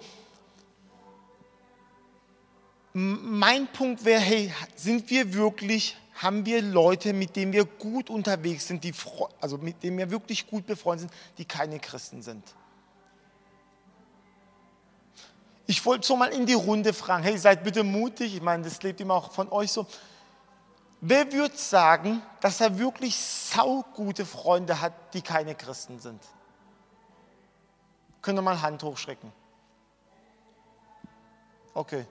mein 2.93 3.67
Punkt 3.67 4.05
wäre, 4.05 4.21
hey, 4.21 4.55
sind 4.77 5.11
wir 5.11 5.35
wirklich, 5.35 5.97
haben 6.17 6.47
wir 6.47 6.63
Leute, 6.63 7.13
mit 7.13 7.37
denen 7.37 7.53
wir 7.53 7.65
gut 7.65 8.09
unterwegs 8.09 8.67
sind, 8.67 8.85
die, 8.85 8.95
also 9.41 9.59
mit 9.59 9.83
denen 9.83 9.99
wir 9.99 10.11
wirklich 10.11 10.47
gut 10.47 10.67
befreundet 10.67 11.11
sind, 11.11 11.13
die 11.39 11.45
keine 11.45 11.79
Christen 11.79 12.23
sind? 12.23 12.43
Ich 15.67 15.85
wollte 15.85 16.07
so 16.07 16.17
mal 16.17 16.33
in 16.33 16.47
die 16.47 16.55
Runde 16.55 16.93
fragen, 16.93 17.25
hey, 17.25 17.37
seid 17.37 17.65
bitte 17.65 17.83
mutig, 17.83 18.35
ich 18.35 18.43
meine, 18.43 18.63
das 18.63 18.83
lebt 18.83 19.01
immer 19.01 19.15
auch 19.15 19.33
von 19.33 19.51
euch 19.51 19.73
so. 19.73 19.87
Wer 21.01 21.31
würde 21.33 21.57
sagen, 21.57 22.23
dass 22.41 22.61
er 22.61 22.79
wirklich 22.79 23.17
saugute 23.17 24.25
Freunde 24.25 24.81
hat, 24.81 24.93
die 25.13 25.23
keine 25.23 25.55
Christen 25.55 26.01
sind? 26.01 26.23
Könnt 28.23 28.39
ihr 28.39 28.43
mal 28.43 28.63
Hand 28.63 28.83
hochschrecken? 28.83 29.33
Okay. 31.75 32.07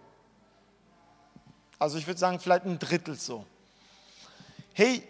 Also 1.80 1.98
ich 1.98 2.06
würde 2.06 2.20
sagen, 2.20 2.40
vielleicht 2.40 2.66
ein 2.66 2.78
Drittel 2.78 3.16
so. 3.16 3.46
Hey, 4.78 5.02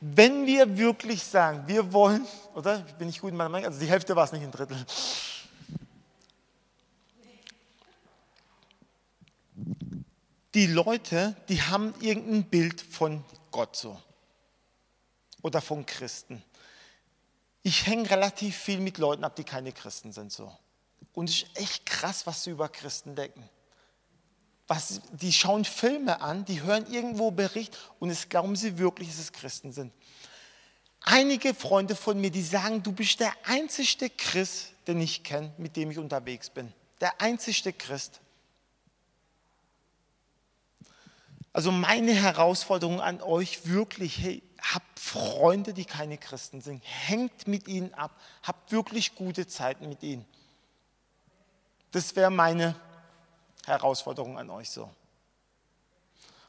wenn 0.00 0.46
wir 0.46 0.78
wirklich 0.78 1.22
sagen, 1.22 1.64
wir 1.66 1.92
wollen, 1.92 2.26
oder 2.54 2.78
bin 2.98 3.08
ich 3.08 3.20
gut 3.20 3.32
in 3.32 3.36
meiner 3.36 3.50
Meinung, 3.50 3.66
also 3.66 3.80
die 3.80 3.90
Hälfte 3.90 4.16
war 4.16 4.24
es 4.24 4.32
nicht 4.32 4.42
ein 4.42 4.52
Drittel. 4.52 4.86
die 10.56 10.66
Leute, 10.66 11.36
die 11.50 11.60
haben 11.60 11.92
irgendein 12.00 12.44
Bild 12.44 12.80
von 12.80 13.22
Gott 13.50 13.76
so 13.76 14.00
oder 15.42 15.60
von 15.60 15.84
Christen. 15.84 16.42
Ich 17.62 17.86
hänge 17.86 18.08
relativ 18.08 18.56
viel 18.56 18.80
mit 18.80 18.96
Leuten 18.96 19.22
ab, 19.22 19.36
die 19.36 19.44
keine 19.44 19.72
Christen 19.72 20.12
sind 20.12 20.32
so. 20.32 20.50
Und 21.12 21.28
es 21.28 21.42
ist 21.42 21.58
echt 21.58 21.84
krass, 21.84 22.26
was 22.26 22.42
sie 22.42 22.52
über 22.52 22.70
Christen 22.70 23.14
denken. 23.14 23.46
Was, 24.68 25.00
die 25.12 25.32
schauen 25.32 25.64
Filme 25.64 26.20
an, 26.20 26.44
die 26.44 26.62
hören 26.62 26.90
irgendwo 26.90 27.30
Bericht 27.30 27.78
und 28.00 28.10
es 28.10 28.28
glauben 28.28 28.56
sie 28.56 28.78
wirklich, 28.78 29.08
dass 29.08 29.18
es 29.18 29.32
Christen 29.32 29.72
sind. 29.72 29.92
Einige 31.02 31.54
Freunde 31.54 31.94
von 31.94 32.20
mir, 32.20 32.30
die 32.30 32.42
sagen, 32.42 32.82
du 32.82 32.90
bist 32.90 33.20
der 33.20 33.32
einzigste 33.44 34.10
Christ, 34.10 34.72
den 34.88 35.00
ich 35.00 35.22
kenne, 35.22 35.52
mit 35.56 35.76
dem 35.76 35.92
ich 35.92 35.98
unterwegs 35.98 36.50
bin. 36.50 36.72
Der 37.00 37.20
einzigste 37.20 37.72
Christ. 37.72 38.20
Also 41.52 41.70
meine 41.70 42.12
Herausforderung 42.12 43.00
an 43.00 43.22
euch 43.22 43.66
wirklich, 43.66 44.18
hey, 44.18 44.42
habt 44.60 44.98
Freunde, 44.98 45.72
die 45.72 45.84
keine 45.84 46.18
Christen 46.18 46.60
sind. 46.60 46.82
Hängt 46.84 47.46
mit 47.46 47.68
ihnen 47.68 47.94
ab. 47.94 48.20
Habt 48.42 48.72
wirklich 48.72 49.14
gute 49.14 49.46
Zeiten 49.46 49.88
mit 49.88 50.02
ihnen. 50.02 50.26
Das 51.92 52.16
wäre 52.16 52.30
meine 52.30 52.74
Herausforderung 53.66 54.38
an 54.38 54.50
euch 54.50 54.70
so. 54.70 54.90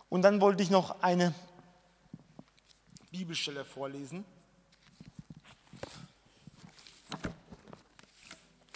Und 0.10 0.22
dann 0.22 0.40
wollte 0.40 0.64
ich 0.64 0.70
noch 0.70 1.02
eine 1.02 1.34
Bibelstelle 3.12 3.66
vorlesen. 3.66 4.24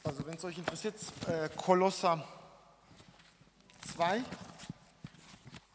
Also 0.04 0.26
wenn 0.26 0.36
es 0.36 0.44
euch 0.44 0.58
interessiert, 0.58 0.96
äh, 1.28 1.50
Kolosser 1.56 2.28
2 3.94 4.24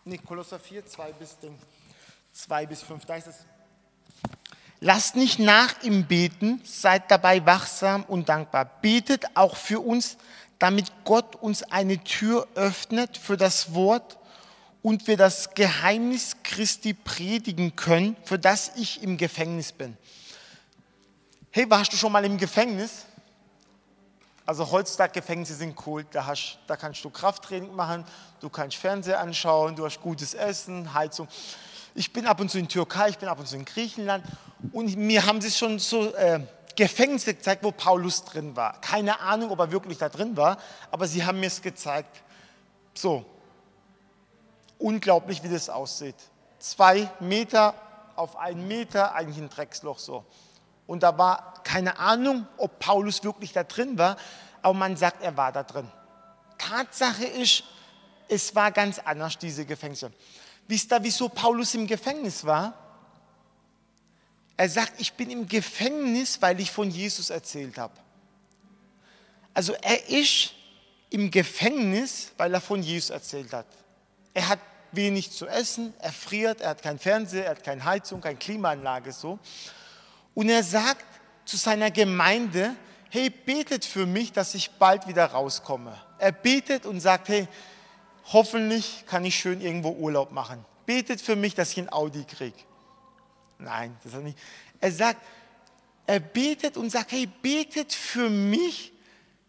nee, 0.07 0.19
Kolosser 0.19 0.59
4, 0.59 0.87
2 0.87 1.13
bis, 1.13 1.37
2 2.33 2.67
bis 2.67 2.83
5, 2.83 3.05
da 3.05 3.17
ist 3.17 3.27
es. 3.27 3.37
Lasst 4.81 5.17
nicht 5.17 5.39
nach 5.39 5.83
im 5.83 6.07
Beten, 6.07 6.61
seid 6.65 7.11
dabei 7.11 7.45
wachsam 7.45 8.05
und 8.05 8.29
dankbar. 8.29 8.67
Betet 8.83 9.25
auch 9.35 9.57
für 9.57 9.81
uns, 9.81 10.17
damit 10.59 10.93
Gott 11.05 11.37
uns 11.37 11.63
eine 11.65 12.03
Tür 12.03 12.47
öffnet 12.55 13.17
für 13.17 13.37
das 13.37 13.75
Wort 13.75 14.19
und 14.83 15.07
wir 15.07 15.17
das 15.17 15.55
Geheimnis 15.55 16.37
Christi 16.43 16.95
predigen 16.95 17.77
können, 17.77 18.17
für 18.25 18.39
das 18.39 18.73
ich 18.77 19.03
im 19.03 19.17
Gefängnis 19.17 19.73
bin. 19.73 19.97
Hey, 21.51 21.69
warst 21.69 21.93
du 21.93 21.97
schon 21.97 22.13
mal 22.13 22.25
im 22.25 22.39
Gefängnis? 22.39 23.05
Also 24.47 24.71
heutzutage 24.71 25.13
Gefängnisse 25.21 25.55
sind 25.55 25.75
cool, 25.87 26.07
da, 26.13 26.25
hast, 26.25 26.61
da 26.69 26.77
kannst 26.77 27.05
du 27.05 27.11
Krafttraining 27.11 27.75
machen, 27.75 28.05
du 28.41 28.49
kannst 28.49 28.77
Fernseher 28.77 29.19
anschauen, 29.19 29.75
du 29.75 29.85
hast 29.85 30.01
gutes 30.01 30.35
Essen, 30.35 30.95
Heizung. 30.95 31.27
Ich 31.97 32.13
bin 32.13 32.27
ab 32.27 32.39
und 32.39 32.49
zu 32.49 32.59
in 32.59 32.69
Türkei, 32.69 33.09
ich 33.09 33.19
bin 33.19 33.29
ab 33.29 33.41
und 33.41 33.49
zu 33.49 33.57
in 33.57 33.65
Griechenland 33.65 34.25
und 34.71 34.95
mir 34.97 35.27
haben 35.27 35.41
sie 35.41 35.51
schon 35.51 35.81
so 35.81 36.15
äh, 36.15 36.41
Gefängnisse 36.77 37.35
gezeigt, 37.35 37.65
wo 37.65 37.73
Paulus 37.73 38.25
drin 38.25 38.55
war. 38.55 38.81
Keine 38.81 39.21
Ahnung, 39.21 39.51
ob 39.51 39.59
er 39.59 39.73
wirklich 39.73 39.99
da 39.99 40.09
drin 40.09 40.37
war, 40.37 40.59
aber 40.91 41.07
sie 41.07 41.25
haben 41.25 41.41
mir 41.41 41.47
es 41.47 41.63
gezeigt. 41.63 42.23
So, 42.95 43.25
unglaublich, 44.79 45.43
wie 45.43 45.49
das 45.49 45.69
aussieht. 45.69 46.17
Zwei 46.59 47.11
Meter 47.21 47.75
auf 48.15 48.37
einen 48.37 48.67
Meter, 48.69 49.15
eigentlich 49.15 49.39
ein 49.39 49.51
Drecksloch 49.51 49.99
so. 49.99 50.25
Und 50.87 51.03
da 51.03 51.19
war 51.19 51.55
keine 51.65 51.99
Ahnung, 51.99 52.47
ob 52.57 52.79
Paulus 52.79 53.25
wirklich 53.25 53.53
da 53.53 53.65
drin 53.65 53.99
war, 53.99 54.17
aber 54.63 54.75
man 54.75 54.97
sagt, 54.97 55.23
er 55.23 55.37
war 55.37 55.53
da 55.53 55.63
drin. 55.63 55.91
Tatsache 56.59 57.25
ist, 57.25 57.65
es 58.29 58.55
war 58.55 58.71
ganz 58.73 58.99
anders, 58.99 59.39
diese 59.39 59.65
Gefängnisse. 59.65 60.13
Wisst 60.69 60.93
ihr, 60.93 61.03
wieso 61.03 61.29
Paulus 61.29 61.75
im 61.75 61.87
Gefängnis 61.87 62.45
war? 62.45 62.75
Er 64.57 64.69
sagt, 64.69 65.01
ich 65.01 65.13
bin 65.13 65.31
im 65.31 65.47
Gefängnis, 65.47 66.41
weil 66.41 66.61
ich 66.61 66.71
von 66.71 66.91
Jesus 66.91 67.31
erzählt 67.31 67.77
habe. 67.79 67.95
Also 69.53 69.75
er 69.75 70.09
ist 70.09 70.53
im 71.11 71.31
Gefängnis, 71.31 72.33
weil 72.37 72.53
er 72.55 72.61
von 72.61 72.83
Jesus 72.83 73.11
erzählt 73.11 73.53
hat. 73.53 73.67
Er 74.35 74.49
hat 74.49 74.61
wenig 74.93 75.31
zu 75.31 75.47
essen, 75.47 75.93
er 75.99 76.13
friert, 76.13 76.61
er 76.61 76.71
hat 76.71 76.83
kein 76.83 76.99
Fernseher, 76.99 77.45
er 77.45 77.51
hat 77.51 77.65
keine 77.65 77.85
Heizung, 77.85 78.21
keine 78.21 78.37
Klimaanlage 78.37 79.13
so. 79.13 79.39
Und 80.35 80.49
er 80.49 80.63
sagt 80.63 81.05
zu 81.45 81.57
seiner 81.57 81.91
Gemeinde, 81.91 82.75
hey, 83.11 83.31
betet 83.31 83.85
für 83.85 84.07
mich, 84.07 84.33
dass 84.33 84.55
ich 84.55 84.71
bald 84.73 85.07
wieder 85.07 85.27
rauskomme. 85.27 85.99
Er 86.19 86.33
betet 86.33 86.87
und 86.87 87.01
sagt, 87.01 87.29
hey, 87.29 87.49
hoffentlich 88.33 89.05
kann 89.07 89.25
ich 89.25 89.37
schön 89.37 89.61
irgendwo 89.61 89.91
Urlaub 89.91 90.33
machen. 90.33 90.65
Betet 90.85 91.21
für 91.21 91.37
mich, 91.37 91.55
dass 91.55 91.73
ich 91.73 91.79
ein 91.79 91.93
Audi 91.93 92.25
kriege. 92.25 92.59
Nein, 93.59 93.97
das 94.05 94.13
hat 94.13 94.23
nicht. 94.23 94.39
Er 94.81 94.93
sagt, 94.93 95.21
er 96.07 96.21
betet 96.21 96.77
und 96.77 96.91
sagt, 96.91 97.13
hey, 97.13 97.27
betet 97.27 97.93
für 97.93 98.31
mich, 98.31 98.93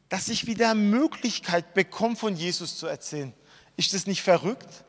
dass 0.10 0.30
ich 0.30 0.48
wieder 0.48 0.74
Möglichkeit 0.74 1.74
bekomme, 1.74 2.16
von 2.16 2.36
Jesus 2.36 2.78
zu 2.78 2.88
erzählen. 2.88 3.34
Ist 3.76 3.94
das 3.94 4.08
nicht 4.08 4.22
verrückt? 4.22 4.86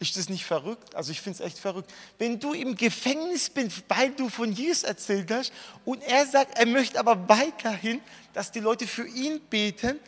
Ist 0.00 0.16
das 0.16 0.28
nicht 0.28 0.44
verrückt? 0.44 0.94
Also 0.94 1.10
ich 1.10 1.20
finde 1.20 1.40
es 1.40 1.44
echt 1.44 1.58
verrückt. 1.58 1.92
Wenn 2.18 2.38
du 2.38 2.52
im 2.52 2.76
Gefängnis 2.76 3.50
bist, 3.50 3.82
weil 3.88 4.12
du 4.12 4.28
von 4.28 4.52
Jesus 4.52 4.84
erzählt 4.84 5.30
hast 5.30 5.52
und 5.84 6.02
er 6.02 6.24
sagt, 6.26 6.56
er 6.56 6.66
möchte 6.66 6.98
aber 7.00 7.28
weiterhin, 7.28 8.00
dass 8.32 8.52
die 8.52 8.60
Leute 8.60 8.86
für 8.86 9.06
ihn 9.06 9.40
beten, 9.50 9.98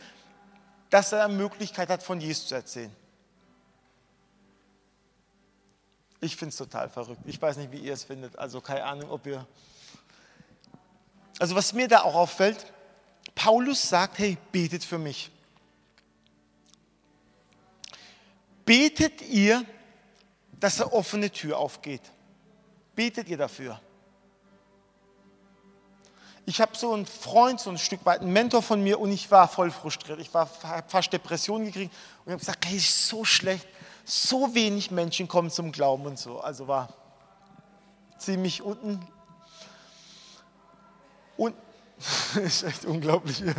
dass 0.91 1.13
er 1.13 1.25
eine 1.25 1.35
Möglichkeit 1.35 1.89
hat, 1.89 2.03
von 2.03 2.21
Jesus 2.21 2.47
zu 2.47 2.55
erzählen. 2.55 2.93
Ich 6.21 6.37
finde 6.37 6.51
es 6.51 6.57
total 6.57 6.89
verrückt. 6.91 7.23
Ich 7.25 7.41
weiß 7.41 7.57
nicht, 7.57 7.73
wie 7.73 7.79
ihr 7.79 7.95
es 7.95 8.05
findet. 8.05 8.39
Also 8.39 8.61
keine 8.61 8.85
Ahnung, 8.85 9.11
ob 9.11 9.27
ihr... 9.27 9.47
Also 11.39 11.55
was 11.55 11.73
mir 11.73 11.89
da 11.89 12.03
auch 12.03 12.15
auffällt, 12.15 12.71
Paulus 13.35 13.89
sagt, 13.89 14.19
hey, 14.19 14.37
betet 14.53 14.85
für 14.85 14.99
mich. 14.99 15.31
Betet 18.67 19.23
ihr, 19.23 19.65
dass 20.61 20.81
eine 20.81 20.93
offene 20.93 21.31
Tür 21.31 21.57
aufgeht? 21.57 22.03
Betet 22.95 23.29
ihr 23.29 23.39
dafür? 23.39 23.81
Ich 26.45 26.61
habe 26.61 26.77
so 26.77 26.93
einen 26.93 27.07
Freund, 27.07 27.61
so 27.61 27.71
ein 27.71 27.79
Stück 27.79 28.05
weit, 28.05 28.21
einen 28.21 28.33
Mentor 28.33 28.61
von 28.61 28.83
mir 28.83 29.01
und 29.01 29.11
ich 29.11 29.31
war 29.31 29.49
voll 29.49 29.71
frustriert. 29.71 30.21
Ich 30.21 30.35
habe 30.35 30.51
fast 30.89 31.13
Depressionen 31.13 31.67
gekriegt 31.67 31.95
und 32.25 32.33
habe 32.33 32.41
gesagt, 32.41 32.67
hey, 32.67 32.77
ist 32.77 33.09
so 33.09 33.25
schlecht 33.25 33.67
so 34.11 34.55
wenig 34.55 34.91
Menschen 34.91 35.29
kommen 35.29 35.51
zum 35.51 35.73
Glauben 35.73 36.05
und 36.07 36.19
so. 36.19 36.41
Also 36.41 36.67
war 36.67 36.89
ziemlich 38.19 38.63
unten. 38.63 39.01
Und 41.37 41.55
ist 42.45 42.65
echt 42.65 42.85
unglaublich. 42.85 43.43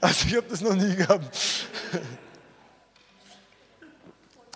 Also 0.00 0.28
ich 0.28 0.36
habe 0.36 0.46
das 0.48 0.62
noch 0.62 0.74
nie 0.74 0.96
gehabt. 0.96 1.36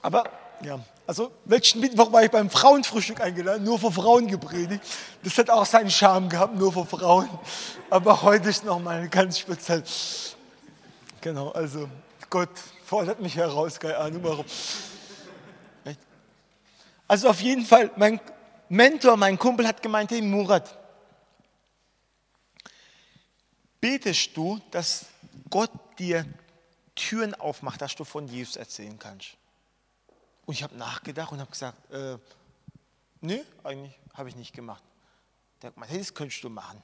Aber 0.00 0.24
ja, 0.62 0.80
also 1.06 1.32
letzten 1.44 1.80
Mittwoch 1.80 2.10
war 2.12 2.24
ich 2.24 2.30
beim 2.30 2.48
Frauenfrühstück 2.48 3.20
eingeladen, 3.20 3.64
nur 3.64 3.78
für 3.78 3.92
Frauen 3.92 4.26
gepredigt. 4.26 4.82
Das 5.22 5.36
hat 5.36 5.50
auch 5.50 5.66
seinen 5.66 5.90
Charme 5.90 6.30
gehabt, 6.30 6.56
nur 6.56 6.72
für 6.72 6.86
Frauen. 6.86 7.28
Aber 7.90 8.22
heute 8.22 8.48
ist 8.48 8.64
nochmal 8.64 9.08
ganz 9.08 9.38
speziell. 9.38 9.82
Genau, 11.24 11.52
also 11.52 11.88
Gott 12.28 12.50
fordert 12.84 13.18
mich 13.18 13.34
heraus, 13.34 13.80
keine 13.80 13.96
Ahnung 13.96 14.22
warum. 14.24 14.44
Also 17.08 17.30
auf 17.30 17.40
jeden 17.40 17.64
Fall, 17.64 17.90
mein 17.96 18.20
Mentor, 18.68 19.16
mein 19.16 19.38
Kumpel 19.38 19.66
hat 19.66 19.80
gemeint, 19.80 20.10
hey 20.10 20.20
Murat, 20.20 20.78
betest 23.80 24.36
du, 24.36 24.60
dass 24.70 25.06
Gott 25.48 25.70
dir 25.98 26.26
Türen 26.94 27.34
aufmacht, 27.34 27.80
dass 27.80 27.96
du 27.96 28.04
von 28.04 28.28
Jesus 28.28 28.56
erzählen 28.56 28.98
kannst? 28.98 29.38
Und 30.44 30.52
ich 30.52 30.62
habe 30.62 30.76
nachgedacht 30.76 31.32
und 31.32 31.40
habe 31.40 31.50
gesagt, 31.50 31.90
äh, 31.90 32.18
nee, 33.22 33.42
eigentlich 33.62 33.98
habe 34.12 34.28
ich 34.28 34.36
nicht 34.36 34.52
gemacht. 34.52 34.82
Der 35.62 35.68
hat 35.68 35.74
gemeint, 35.76 35.90
hey, 35.90 36.00
das 36.00 36.12
könntest 36.12 36.44
du 36.44 36.50
machen. 36.50 36.82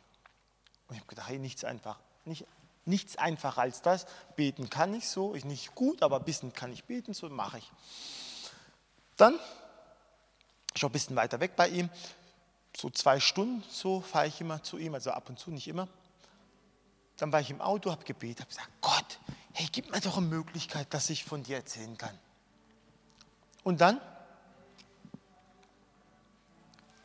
Und 0.88 0.94
ich 0.94 1.00
habe 1.00 1.11
gedacht, 1.11 1.29
hey, 1.29 1.38
nichts 1.38 1.62
einfach, 1.62 1.98
nicht 2.24 2.46
Nichts 2.90 3.16
einfacher 3.16 3.62
als 3.62 3.83
das. 3.83 4.07
Beten 4.37 4.68
kann 4.68 4.92
ich 4.94 5.09
so, 5.09 5.35
ich 5.35 5.44
nicht 5.44 5.74
gut, 5.74 6.03
aber 6.03 6.16
ein 6.16 6.24
bisschen 6.24 6.53
kann 6.53 6.72
ich 6.72 6.85
beten, 6.85 7.14
so 7.14 7.29
mache 7.29 7.59
ich. 7.59 7.72
Dann, 9.16 9.38
schon 10.74 10.90
ein 10.90 10.92
bisschen 10.92 11.16
weiter 11.16 11.40
weg 11.40 11.57
bei 11.57 11.68
ihm, 11.68 11.88
so 12.76 12.90
zwei 12.90 13.20
Stunden, 13.20 13.62
so 13.70 14.00
fahre 14.00 14.26
ich 14.26 14.40
immer 14.40 14.62
zu 14.62 14.76
ihm, 14.76 14.94
also 14.94 15.12
ab 15.12 15.29
und 15.29 15.38
zu, 15.38 15.50
nicht 15.50 15.68
immer. 15.68 15.88
Dann 17.16 17.33
war 17.33 17.40
ich 17.40 17.50
im 17.50 17.61
Auto, 17.61 17.90
habe 17.90 18.05
gebetet, 18.05 18.40
habe 18.40 18.48
gesagt, 18.48 18.70
Gott, 18.81 19.18
hey, 19.53 19.68
gib 19.70 19.90
mir 19.90 20.00
doch 20.00 20.16
eine 20.16 20.26
Möglichkeit, 20.26 20.92
dass 20.92 21.11
ich 21.11 21.24
von 21.24 21.42
dir 21.42 21.57
erzählen 21.57 21.96
kann. 21.96 22.18
Und 23.62 23.81
dann 23.81 24.00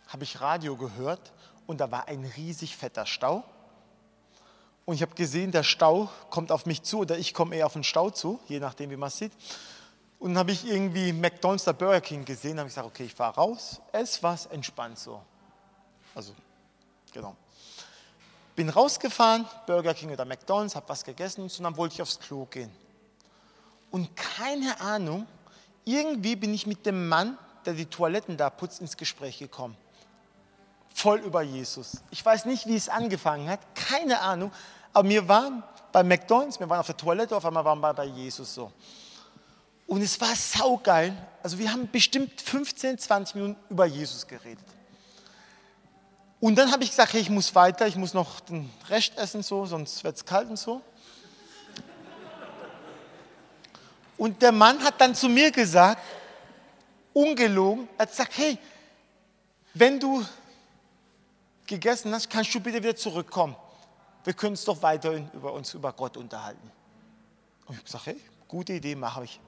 habe 0.08 0.24
ich 0.24 0.42
Radio 0.42 0.78
gehört 0.78 1.34
und 1.68 1.80
da 1.80 1.92
war 1.92 2.08
ein 2.08 2.26
riesig 2.26 2.76
fetter 2.76 3.06
Stau. 3.06 3.44
Und 4.86 4.96
ich 4.96 5.02
habe 5.02 5.16
gesehen, 5.16 5.52
der 5.52 5.64
Stau 5.64 6.10
kommt 6.30 6.52
auf 6.52 6.66
mich 6.68 6.84
zu 6.84 7.00
oder 7.00 7.18
ich 7.18 7.34
komme 7.34 7.56
eher 7.56 7.66
auf 7.66 7.74
den 7.74 7.84
Stau 7.84 8.12
zu, 8.12 8.40
je 8.48 8.60
nachdem, 8.60 8.92
wie 8.92 8.96
man 8.96 9.08
es 9.08 9.18
sieht. 9.18 9.32
Und 10.20 10.32
dann 10.32 10.40
habe 10.40 10.52
ich 10.52 10.66
irgendwie 10.66 11.12
McDonald's 11.12 11.68
oder 11.68 11.74
Burger 11.74 12.02
King 12.02 12.24
gesehen, 12.24 12.60
habe 12.60 12.70
ich 12.70 12.76
gesagt, 12.76 12.88
okay, 12.88 13.06
ich 13.06 13.14
fahre 13.14 13.36
raus, 13.36 13.82
ess 13.92 14.22
was, 14.22 14.46
entspannt 14.46 15.00
so. 15.00 15.22
Also, 16.14 16.34
genau. 17.12 17.36
Bin 18.56 18.70
rausgefahren, 18.70 19.46
Burger 19.66 19.94
King 19.94 20.12
oder 20.12 20.24
McDonald's, 20.24 20.76
habe 20.76 20.88
was 20.88 21.04
gegessen 21.04 21.42
und 21.42 21.60
dann 21.60 21.76
wollte 21.76 21.96
ich 21.96 22.02
aufs 22.02 22.20
Klo 22.20 22.46
gehen. 22.46 22.72
Und 23.92 24.16
keine 24.16 24.80
Ahnung, 24.80 25.28
irgendwie 25.84 26.36
bin 26.36 26.54
ich 26.54 26.68
mit 26.68 26.86
dem 26.86 27.08
Mann, 27.08 27.38
der 27.66 27.74
die 27.74 27.86
Toiletten 27.88 28.38
da 28.38 28.50
putzt, 28.50 28.82
ins 28.82 28.96
Gespräch 28.96 29.40
gekommen. 29.40 29.76
Voll 31.06 31.20
über 31.20 31.44
Jesus. 31.44 31.98
Ich 32.10 32.26
weiß 32.26 32.46
nicht, 32.46 32.66
wie 32.66 32.76
es 32.76 32.90
angefangen 32.90 33.48
hat, 33.48 33.60
keine 33.76 34.22
Ahnung, 34.22 34.52
aber 34.92 35.08
wir 35.08 35.28
waren 35.28 35.62
bei 35.92 36.02
McDonalds, 36.02 36.60
wir 36.60 36.68
waren 36.68 36.80
auf 36.80 36.88
der 36.88 36.98
Toilette, 36.98 37.38
auf 37.38 37.46
einmal 37.46 37.64
waren 37.64 37.80
wir 37.80 37.94
bei 37.94 38.06
Jesus 38.06 38.56
so. 38.56 38.72
Und 39.86 40.02
es 40.02 40.20
war 40.20 40.36
saugeil. 40.36 41.16
Also 41.44 41.60
wir 41.60 41.72
haben 41.72 41.88
bestimmt 41.92 42.42
15, 42.42 42.98
20 42.98 43.36
Minuten 43.36 43.56
über 43.70 43.86
Jesus 43.86 44.26
geredet. 44.26 44.66
Und 46.40 46.56
dann 46.56 46.72
habe 46.72 46.84
ich 46.84 46.90
gesagt, 46.90 47.14
hey, 47.14 47.22
ich 47.22 47.30
muss 47.30 47.54
weiter, 47.54 47.86
ich 47.86 47.98
muss 47.98 48.16
noch 48.16 48.40
den 48.40 48.68
Rest 48.90 49.16
essen, 49.16 49.44
so, 49.44 49.64
sonst 49.68 50.04
wird 50.04 50.16
es 50.16 50.26
kalt 50.26 50.50
und 50.50 50.58
so. 50.58 50.82
Und 54.18 54.42
der 54.42 54.52
Mann 54.52 54.84
hat 54.84 55.00
dann 55.00 55.14
zu 55.14 55.30
mir 55.30 55.52
gesagt, 55.52 56.02
ungelogen, 57.14 57.88
er 57.96 58.02
hat 58.02 58.10
gesagt, 58.10 58.32
hey, 58.40 58.58
wenn 59.76 60.00
du 60.00 60.26
gegessen 61.68 62.14
hast, 62.14 62.30
kannst 62.30 62.54
du 62.54 62.60
bitte 62.60 62.82
wieder 62.82 62.96
zurückkommen 62.96 63.56
wir 64.26 64.34
können 64.34 64.54
uns 64.54 64.66
doch 64.66 64.82
weiterhin 64.82 65.30
über 65.34 65.54
uns, 65.54 65.74
über 65.74 65.94
Gott 65.94 66.18
unterhalten. 66.18 66.72
Und 67.66 67.74
ich 67.74 67.78
habe 67.78 67.84
gesagt, 67.84 68.06
hey, 68.08 68.20
gute 68.48 68.74
Idee, 68.74 68.96
mache 68.96 69.24
ich. 69.24 69.40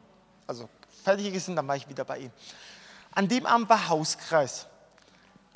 Also 0.45 0.69
fertig 1.03 1.25
gegessen, 1.25 1.55
dann 1.55 1.67
war 1.67 1.75
ich 1.75 1.89
wieder 1.89 2.05
bei 2.05 2.19
ihm. 2.19 2.31
An 3.11 3.27
dem 3.27 3.45
Abend 3.45 3.67
war 3.67 3.89
Hauskreis. 3.89 4.67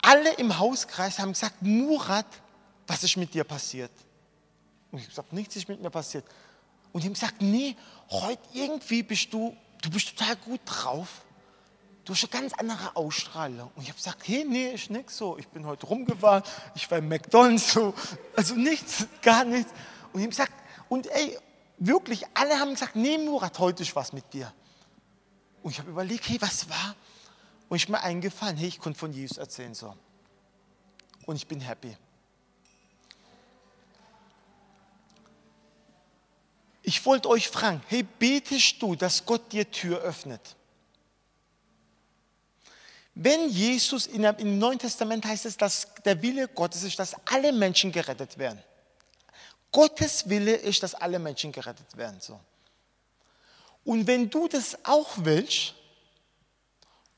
Alle 0.02 0.34
im 0.34 0.58
Hauskreis 0.58 1.20
haben 1.20 1.34
gesagt, 1.34 1.62
Murat, 1.62 2.26
was 2.88 3.04
ist 3.04 3.16
mit 3.16 3.34
dir 3.34 3.44
passiert? 3.44 3.92
Und 4.92 4.98
ich 4.98 5.06
habe 5.06 5.12
gesagt, 5.12 5.34
nichts 5.34 5.56
ist 5.56 5.70
mit 5.70 5.80
mir 5.80 5.92
passiert. 5.92 6.26
Und 6.92 7.04
die 7.04 7.08
haben 7.08 7.14
gesagt, 7.14 7.42
nee, 7.42 7.78
heute 8.10 8.42
irgendwie 8.54 9.04
bist 9.04 9.32
du, 9.32 9.56
du 9.84 9.90
bist 9.92 10.18
total 10.18 10.36
gut 10.38 10.62
drauf. 10.66 11.24
Du 12.04 12.14
hast 12.14 12.24
eine 12.24 12.42
ganz 12.42 12.54
andere 12.54 12.96
Ausstrahlung. 12.96 13.72
Und 13.76 13.84
ich 13.84 13.90
habe 13.90 13.98
gesagt, 13.98 14.28
hey, 14.28 14.44
nee, 14.48 14.72
ist 14.72 14.90
nichts 14.90 15.18
so. 15.18 15.38
Ich 15.38 15.48
bin 15.48 15.66
heute 15.66 15.86
rumgefahren, 15.86 16.44
ich 16.74 16.90
war 16.90 16.98
im 16.98 17.08
McDonalds 17.08 17.74
so. 17.74 17.94
Also 18.36 18.56
nichts, 18.56 19.06
gar 19.22 19.44
nichts. 19.44 19.72
Und 20.12 20.20
ich 20.20 20.26
habe 20.26 20.30
gesagt, 20.30 20.54
und 20.90 21.08
ey, 21.08 21.38
wirklich, 21.78 22.26
alle 22.34 22.60
haben 22.60 22.72
gesagt, 22.72 22.96
nee, 22.96 23.18
Murat, 23.18 23.58
heute 23.60 23.84
ist 23.84 23.96
was 23.96 24.14
mit 24.14 24.34
dir. 24.34 24.52
Und 25.62 25.72
ich 25.72 25.80
habe 25.80 25.92
überlegt, 25.92 26.28
hey, 26.28 26.42
was 26.42 26.68
war? 26.70 26.96
Und 27.70 27.78
ich 27.78 27.88
mir 27.88 28.02
eingefallen, 28.02 28.58
hey, 28.58 28.68
ich 28.68 28.80
konnte 28.80 28.98
von 28.98 29.14
Jesus 29.14 29.38
erzählen 29.38 29.74
so. 29.74 29.96
Und 31.26 31.36
ich 31.36 31.48
bin 31.48 31.62
happy. 31.62 31.96
Ich 36.82 37.06
wollte 37.06 37.30
euch 37.30 37.48
fragen, 37.48 37.82
hey, 37.88 38.02
betest 38.04 38.82
du, 38.82 38.96
dass 38.96 39.24
Gott 39.24 39.52
dir 39.52 39.70
Tür 39.70 40.00
öffnet? 40.00 40.56
Wenn 43.24 43.50
Jesus 43.50 44.08
in, 44.08 44.24
im 44.24 44.58
Neuen 44.58 44.80
Testament 44.80 45.24
heißt 45.26 45.46
es, 45.46 45.56
dass 45.56 45.88
der 46.04 46.20
Wille 46.24 46.48
Gottes 46.48 46.82
ist, 46.82 46.98
dass 46.98 47.16
alle 47.28 47.52
Menschen 47.52 47.92
gerettet 47.92 48.36
werden. 48.40 48.64
Gottes 49.72 50.28
Wille 50.28 50.56
ist, 50.56 50.82
dass 50.82 50.96
alle 50.96 51.20
Menschen 51.20 51.52
gerettet 51.52 51.96
werden. 51.96 52.20
So. 52.20 52.40
Und 53.86 54.08
wenn 54.08 54.28
du 54.28 54.48
das 54.48 54.76
auch 54.86 55.10
willst, 55.18 55.76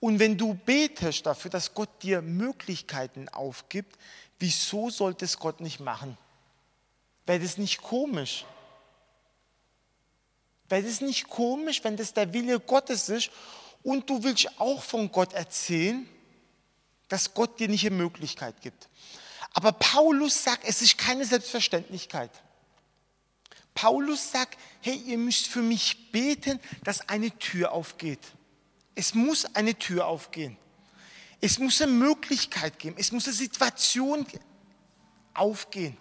und 0.02 0.20
wenn 0.20 0.38
du 0.38 0.56
betest 0.56 1.26
dafür, 1.26 1.50
dass 1.50 1.74
Gott 1.74 2.04
dir 2.04 2.22
Möglichkeiten 2.22 3.30
aufgibt, 3.30 3.98
wieso 4.39 4.89
sollte 4.89 5.24
es 5.24 5.39
Gott 5.39 5.62
nicht 5.62 5.80
machen? 5.80 6.18
Wäre 7.26 7.39
das 7.39 7.58
nicht 7.58 7.82
komisch? 7.82 8.44
Wäre 10.68 10.84
das 10.84 11.00
nicht 11.00 11.30
komisch, 11.30 11.82
wenn 11.86 11.96
das 11.96 12.13
der 12.13 12.34
Wille 12.34 12.60
Gottes 12.60 13.08
ist 13.08 13.32
und 13.84 14.10
du 14.10 14.24
willst 14.24 14.60
auch 14.60 14.82
von 14.82 15.12
Gott 15.12 15.34
erzählen, 15.34 16.08
dass 17.10 17.34
Gott 17.34 17.60
dir 17.60 17.67
nicht 17.67 17.86
eine 17.86 17.96
Möglichkeit 17.96 18.62
gibt? 18.62 18.89
Aber 19.54 19.72
Paulus 19.72 20.43
sagt, 20.43 20.63
es 20.65 20.82
ist 20.82 20.98
keine 20.98 21.26
Selbstverständlichkeit. 21.26 22.32
Paulus 23.76 24.32
sagt, 24.32 24.58
hey, 24.82 24.96
ihr 24.96 25.17
müsst 25.17 25.48
für 25.48 25.62
mich 25.62 26.12
beten, 26.12 26.60
dass 26.84 27.08
eine 27.10 27.38
Tür 27.38 27.72
aufgeht. 27.72 28.19
Es 28.96 29.13
muss 29.13 29.46
eine 29.56 29.76
Tür 29.78 30.08
aufgehen. 30.08 30.58
Es 31.41 31.60
muss 31.60 31.82
eine 31.82 31.91
Möglichkeit 31.91 32.80
geben. 32.80 32.96
Es 32.98 33.12
muss 33.12 33.26
eine 33.26 33.34
Situation 33.34 34.26
aufgehen. 35.34 35.98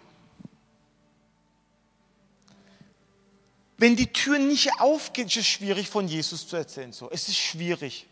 Wenn 3.83 3.97
die 3.97 4.13
Tür 4.13 4.39
nicht 4.39 4.79
aufgeht, 4.79 5.27
ist 5.27 5.35
es 5.35 5.45
schwierig 5.45 5.89
von 5.89 6.07
Jesus 6.07 6.47
zu 6.47 6.55
erzählen. 6.55 6.93
So, 6.93 7.11
es 7.11 7.27
ist 7.27 7.37
schwierig. 7.37 8.07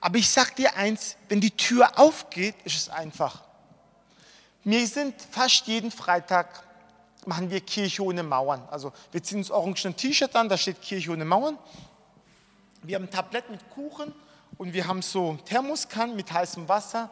Aber 0.00 0.16
ich 0.16 0.30
sage 0.30 0.54
dir 0.54 0.76
eins, 0.76 1.18
wenn 1.28 1.42
die 1.42 1.50
Tür 1.50 1.98
aufgeht, 1.98 2.54
ist 2.64 2.74
es 2.74 2.88
einfach. 2.88 3.42
Wir 4.62 4.86
sind 4.86 5.14
fast 5.30 5.66
jeden 5.66 5.90
Freitag, 5.90 6.66
machen 7.26 7.50
wir 7.50 7.60
Kirche 7.60 8.02
ohne 8.02 8.22
Mauern. 8.22 8.66
Also 8.70 8.94
wir 9.12 9.22
ziehen 9.22 9.36
uns 9.40 9.50
orange 9.50 9.94
T-Shirt 9.94 10.34
an, 10.36 10.48
da 10.48 10.56
steht 10.56 10.80
Kirche 10.80 11.10
ohne 11.10 11.26
Mauern. 11.26 11.58
Wir 12.82 12.96
haben 12.96 13.04
ein 13.04 13.10
Tablett 13.10 13.50
mit 13.50 13.60
Kuchen 13.74 14.10
und 14.56 14.72
wir 14.72 14.86
haben 14.86 15.02
so 15.02 15.36
Thermoskannen 15.44 16.16
mit 16.16 16.32
heißem 16.32 16.66
Wasser. 16.66 17.10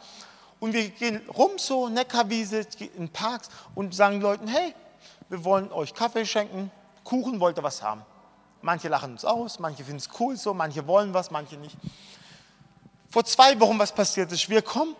Und 0.60 0.72
wir 0.72 0.88
gehen 0.88 1.20
rum 1.28 1.58
so, 1.58 1.90
Neckarwiese, 1.90 2.66
in 2.96 3.10
Parks 3.10 3.50
und 3.74 3.94
sagen 3.94 4.22
Leuten, 4.22 4.48
hey, 4.48 4.74
wir 5.28 5.44
wollen 5.44 5.70
euch 5.72 5.92
Kaffee 5.92 6.24
schenken, 6.24 6.70
Kuchen 7.04 7.40
wollt 7.40 7.58
ihr 7.58 7.62
was 7.62 7.82
haben. 7.82 8.04
Manche 8.60 8.88
lachen 8.88 9.12
uns 9.12 9.24
aus, 9.24 9.58
manche 9.58 9.84
finden 9.84 9.98
es 9.98 10.08
cool 10.20 10.36
so, 10.36 10.54
manche 10.54 10.86
wollen 10.86 11.12
was, 11.12 11.30
manche 11.30 11.56
nicht. 11.56 11.76
Vor 13.10 13.24
zwei 13.24 13.58
Wochen 13.60 13.78
was 13.78 13.92
passiert 13.92 14.30
ist, 14.32 14.48
wir 14.48 14.62
kommen, 14.62 14.94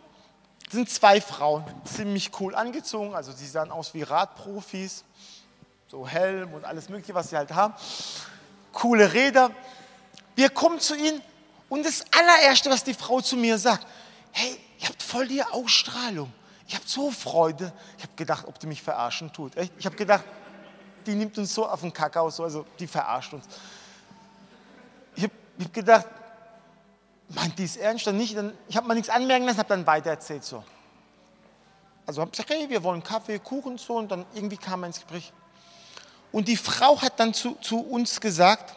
sind 0.70 0.90
zwei 0.90 1.20
Frauen, 1.20 1.64
ziemlich 1.84 2.30
cool 2.40 2.54
angezogen, 2.54 3.14
also 3.14 3.30
sie 3.32 3.46
sahen 3.46 3.70
aus 3.70 3.94
wie 3.94 4.02
Radprofis, 4.02 5.04
so 5.86 6.06
Helm 6.08 6.52
und 6.54 6.64
alles 6.64 6.88
mögliche, 6.88 7.14
was 7.14 7.30
sie 7.30 7.36
halt 7.36 7.52
haben. 7.52 7.74
Coole 8.72 9.12
Räder. 9.12 9.50
Wir 10.34 10.48
kommen 10.50 10.80
zu 10.80 10.96
ihnen 10.96 11.20
und 11.68 11.84
das 11.84 12.04
allererste, 12.10 12.70
was 12.70 12.82
die 12.82 12.94
Frau 12.94 13.20
zu 13.20 13.36
mir 13.36 13.58
sagt, 13.58 13.86
hey, 14.32 14.58
ihr 14.80 14.88
habt 14.88 15.02
voll 15.02 15.28
die 15.28 15.42
Ausstrahlung. 15.42 16.32
Ich 16.66 16.74
habe 16.74 16.84
so 16.88 17.10
Freude. 17.10 17.72
Ich 17.98 18.04
habe 18.04 18.14
gedacht, 18.16 18.46
ob 18.48 18.58
die 18.58 18.66
mich 18.66 18.82
verarschen 18.82 19.32
tut. 19.32 19.52
Ich 19.78 19.84
habe 19.84 19.96
gedacht, 19.96 20.24
die 21.06 21.14
nimmt 21.14 21.36
uns 21.38 21.54
so 21.54 21.66
auf 21.66 21.80
den 21.80 21.92
Kakao, 21.92 22.30
so, 22.30 22.44
also 22.44 22.64
die 22.78 22.86
verarscht 22.86 23.32
uns. 23.34 23.44
Ich 25.14 25.24
habe 25.24 25.34
hab 25.60 25.72
gedacht, 25.72 26.06
meint 27.28 27.58
die 27.58 27.64
es 27.64 27.76
ernst 27.76 28.06
oder 28.06 28.16
nicht? 28.16 28.36
Dann, 28.36 28.52
ich 28.68 28.76
habe 28.76 28.86
mal 28.86 28.94
nichts 28.94 29.08
anmerken 29.08 29.46
lassen, 29.46 29.58
habe 29.58 29.68
dann 29.68 29.86
weitererzählt 29.86 30.44
so. 30.44 30.64
Also 32.06 32.20
habe 32.20 32.30
gesagt, 32.30 32.50
hey, 32.50 32.68
wir 32.68 32.82
wollen 32.82 33.02
Kaffee, 33.02 33.38
Kuchen 33.38 33.78
so 33.78 33.96
und 33.96 34.10
dann 34.10 34.24
irgendwie 34.34 34.56
kam 34.56 34.80
man 34.80 34.88
ins 34.88 35.00
Gespräch. 35.00 35.32
Und 36.32 36.48
die 36.48 36.56
Frau 36.56 37.00
hat 37.00 37.20
dann 37.20 37.34
zu, 37.34 37.54
zu 37.56 37.80
uns 37.80 38.20
gesagt, 38.20 38.76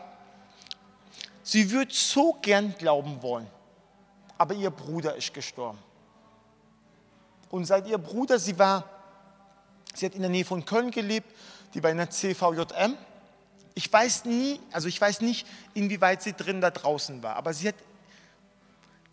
sie 1.41 1.71
würde 1.71 1.93
so 1.93 2.33
gern 2.41 2.75
glauben 2.77 3.21
wollen, 3.21 3.47
aber 4.37 4.53
ihr 4.53 4.69
Bruder 4.69 5.15
ist 5.15 5.33
gestorben. 5.33 5.79
Und 7.49 7.65
seit 7.65 7.87
ihr 7.87 7.97
Bruder, 7.97 8.37
sie 8.37 8.59
war, 8.59 8.83
sie 9.93 10.05
hat 10.05 10.15
in 10.15 10.21
der 10.21 10.29
Nähe 10.29 10.43
von 10.43 10.65
Köln 10.65 10.91
gelebt, 10.91 11.33
die 11.75 11.87
in 11.87 11.97
der 11.97 12.09
CVJM. 12.09 12.97
Ich 13.73 13.91
weiß 13.91 14.25
nie, 14.25 14.59
also 14.71 14.87
ich 14.87 14.99
weiß 14.99 15.21
nicht, 15.21 15.45
inwieweit 15.73 16.21
sie 16.21 16.33
drin 16.33 16.61
da 16.61 16.71
draußen 16.71 17.21
war, 17.21 17.35
aber 17.35 17.53
sie 17.53 17.67
hat 17.67 17.75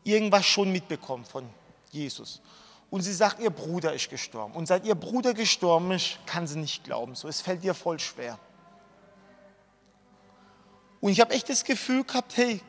irgendwas 0.04 0.46
schon 0.46 0.70
mitbekommen 0.70 1.24
von 1.24 1.48
Jesus. 1.90 2.40
Und 2.88 3.02
sie 3.02 3.12
sagt, 3.12 3.40
ihr 3.40 3.50
Bruder 3.50 3.94
ist 3.94 4.10
gestorben. 4.10 4.54
Und 4.54 4.66
seit 4.66 4.84
ihr 4.84 4.94
Bruder 4.94 5.34
gestorben 5.34 5.90
ist, 5.92 6.18
kann 6.26 6.46
sie 6.46 6.58
nicht 6.58 6.84
glauben. 6.84 7.14
So, 7.14 7.26
es 7.26 7.40
fällt 7.40 7.64
ihr 7.64 7.74
voll 7.74 7.98
schwer. 7.98 8.38
Und 11.00 11.10
ich 11.10 11.20
habe 11.20 11.32
echt 11.34 11.48
das 11.48 11.64
Gefühl 11.64 12.04
gehabt, 12.04 12.36
hey, 12.36 12.60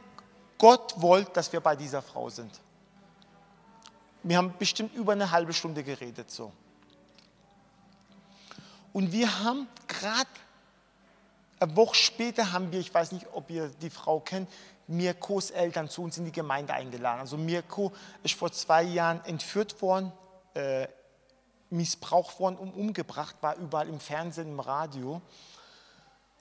Gott 0.57 0.95
wollte, 0.97 1.31
dass 1.33 1.51
wir 1.51 1.59
bei 1.59 1.75
dieser 1.75 2.01
Frau 2.01 2.29
sind. 2.29 2.51
Wir 4.23 4.37
haben 4.37 4.53
bestimmt 4.57 4.95
über 4.95 5.11
eine 5.11 5.29
halbe 5.29 5.53
Stunde 5.53 5.83
geredet 5.83 6.31
so. 6.31 6.51
Und 8.93 9.11
wir 9.11 9.39
haben 9.43 9.67
gerade 9.87 10.29
eine 11.59 11.75
Woche 11.75 11.95
später 11.95 12.51
haben 12.51 12.71
wir, 12.71 12.79
ich 12.79 12.93
weiß 12.93 13.11
nicht, 13.11 13.27
ob 13.33 13.49
ihr 13.49 13.69
die 13.81 13.89
Frau 13.89 14.19
kennt, 14.19 14.49
Mirkos 14.87 15.49
Eltern 15.49 15.89
zu 15.89 16.03
uns 16.03 16.17
in 16.17 16.25
die 16.25 16.31
Gemeinde 16.31 16.73
eingeladen. 16.73 17.21
Also 17.21 17.37
Mirko 17.37 17.93
ist 18.21 18.35
vor 18.35 18.51
zwei 18.51 18.83
Jahren 18.83 19.23
entführt 19.25 19.81
worden, 19.81 20.11
äh, 20.53 20.87
missbraucht 21.69 22.39
worden 22.39 22.57
und 22.57 22.73
umgebracht, 22.73 23.37
war 23.41 23.55
überall 23.55 23.87
im 23.87 23.99
Fernsehen, 23.99 24.49
im 24.49 24.59
Radio. 24.59 25.21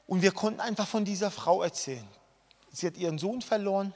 Und 0.07 0.23
wir 0.23 0.33
konnten 0.33 0.61
einfach 0.61 0.87
von 0.87 1.05
dieser 1.05 1.31
Frau 1.31 1.63
erzählen. 1.63 2.07
Sie 2.71 2.87
hat 2.87 2.97
ihren 2.97 3.19
Sohn 3.19 3.41
verloren, 3.41 3.95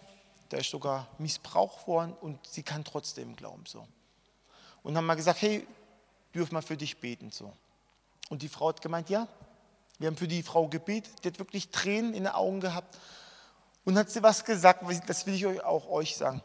der 0.51 0.61
ist 0.61 0.71
sogar 0.71 1.09
missbraucht 1.19 1.87
worden 1.87 2.15
und 2.21 2.39
sie 2.47 2.63
kann 2.63 2.85
trotzdem 2.85 3.35
glauben. 3.35 3.65
So. 3.67 3.87
Und 4.83 4.97
haben 4.97 5.07
mal 5.07 5.15
gesagt, 5.17 5.43
hey, 5.43 5.67
dürfen 6.35 6.55
wir 6.55 6.63
für 6.63 6.77
dich 6.77 6.99
beten. 6.99 7.31
So. 7.33 7.53
Und 8.29 8.43
die 8.43 8.49
Frau 8.49 8.69
hat 8.69 8.81
gemeint, 8.81 9.09
ja, 9.09 9.29
wir 9.99 10.09
haben 10.09 10.17
für 10.17 10.29
die 10.29 10.43
Frau 10.43 10.69
gebetet, 10.69 11.25
die 11.25 11.29
hat 11.29 11.39
wirklich 11.39 11.71
Tränen 11.71 12.15
in 12.15 12.25
den 12.25 12.33
Augen 12.33 12.61
gehabt. 12.61 12.99
Und 13.85 13.97
hat 13.97 14.11
sie 14.11 14.23
was 14.23 14.45
gesagt, 14.45 14.85
das 15.07 15.27
will 15.27 15.35
ich 15.35 15.47
euch 15.47 15.63
auch 15.63 15.89
euch 15.89 16.17
sagen. 16.17 16.43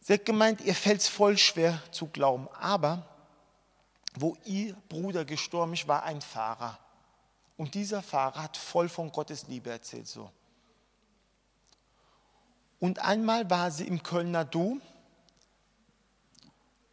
Sie 0.00 0.14
hat 0.14 0.24
gemeint, 0.24 0.60
ihr 0.62 0.74
fällt 0.74 1.00
es 1.00 1.08
voll 1.08 1.38
schwer 1.38 1.80
zu 1.90 2.06
glauben. 2.06 2.48
Aber 2.60 3.06
wo 4.14 4.36
ihr 4.44 4.74
Bruder 4.88 5.24
gestorben 5.24 5.74
ist, 5.74 5.86
war 5.86 6.02
ein 6.02 6.20
Fahrer. 6.20 6.78
Und 7.56 7.74
dieser 7.74 8.02
Fahrer 8.02 8.42
hat 8.42 8.56
voll 8.56 8.88
von 8.88 9.12
Gottes 9.12 9.46
Liebe 9.48 9.70
erzählt 9.70 10.08
so. 10.08 10.30
Und 12.80 12.98
einmal 12.98 13.48
war 13.48 13.70
sie 13.70 13.86
im 13.86 14.02
Kölner 14.02 14.44
Dom 14.44 14.82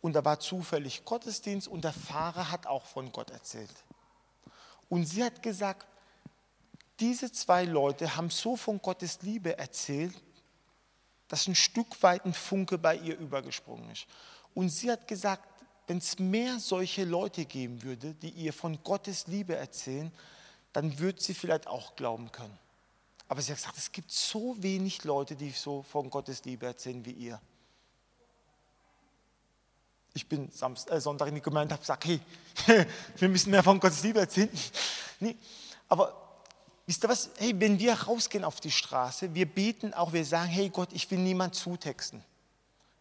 und 0.01 0.13
da 0.13 0.25
war 0.25 0.39
zufällig 0.39 1.05
Gottesdienst 1.05 1.67
und 1.67 1.83
der 1.83 1.93
Fahrer 1.93 2.51
hat 2.51 2.65
auch 2.65 2.85
von 2.85 3.11
Gott 3.11 3.29
erzählt. 3.29 3.73
Und 4.89 5.05
sie 5.05 5.23
hat 5.23 5.41
gesagt, 5.41 5.87
diese 6.99 7.31
zwei 7.31 7.65
Leute 7.65 8.15
haben 8.15 8.29
so 8.29 8.55
von 8.55 8.81
Gottes 8.81 9.21
Liebe 9.21 9.57
erzählt, 9.57 10.13
dass 11.27 11.47
ein 11.47 11.55
Stück 11.55 12.01
weit 12.03 12.25
ein 12.25 12.33
Funke 12.33 12.77
bei 12.77 12.97
ihr 12.97 13.17
übergesprungen 13.17 13.89
ist. 13.91 14.05
Und 14.53 14.69
sie 14.69 14.91
hat 14.91 15.07
gesagt, 15.07 15.47
wenn 15.87 15.97
es 15.97 16.19
mehr 16.19 16.59
solche 16.59 17.05
Leute 17.05 17.45
geben 17.45 17.81
würde, 17.83 18.13
die 18.13 18.29
ihr 18.29 18.53
von 18.53 18.83
Gottes 18.83 19.27
Liebe 19.27 19.55
erzählen, 19.55 20.11
dann 20.73 20.99
würde 20.99 21.21
sie 21.21 21.33
vielleicht 21.33 21.67
auch 21.67 21.95
glauben 21.95 22.31
können. 22.31 22.57
Aber 23.27 23.41
sie 23.41 23.51
hat 23.51 23.59
gesagt, 23.59 23.77
es 23.77 23.91
gibt 23.91 24.11
so 24.11 24.61
wenig 24.61 25.03
Leute, 25.03 25.35
die 25.35 25.51
so 25.51 25.83
von 25.83 26.09
Gottes 26.09 26.43
Liebe 26.43 26.65
erzählen 26.65 27.05
wie 27.05 27.11
ihr. 27.11 27.41
Ich 30.13 30.27
bin 30.27 30.49
Samst, 30.51 30.89
äh, 30.91 30.99
Sonntag 30.99 31.29
in 31.29 31.35
die 31.35 31.41
Gemeinde 31.41 31.73
und 31.73 31.79
habe 31.79 31.81
gesagt, 31.81 32.05
hey, 32.05 32.19
wir 33.17 33.29
müssen 33.29 33.51
mehr 33.51 33.63
von 33.63 33.79
Gottes 33.79 34.03
Liebe 34.03 34.19
erzählen. 34.19 34.49
Nee, 35.23 35.35
aber 35.87 36.39
wisst 36.87 37.05
ihr 37.05 37.09
was? 37.09 37.29
Hey, 37.37 37.53
wenn 37.55 37.77
wir 37.77 37.93
rausgehen 37.93 38.43
auf 38.43 38.59
die 38.59 38.71
Straße, 38.71 39.35
wir 39.35 39.45
beten 39.45 39.93
auch, 39.93 40.13
wir 40.13 40.25
sagen, 40.25 40.49
hey 40.49 40.69
Gott, 40.69 40.89
ich 40.93 41.11
will 41.11 41.19
niemand 41.19 41.53
zutexten. 41.53 42.23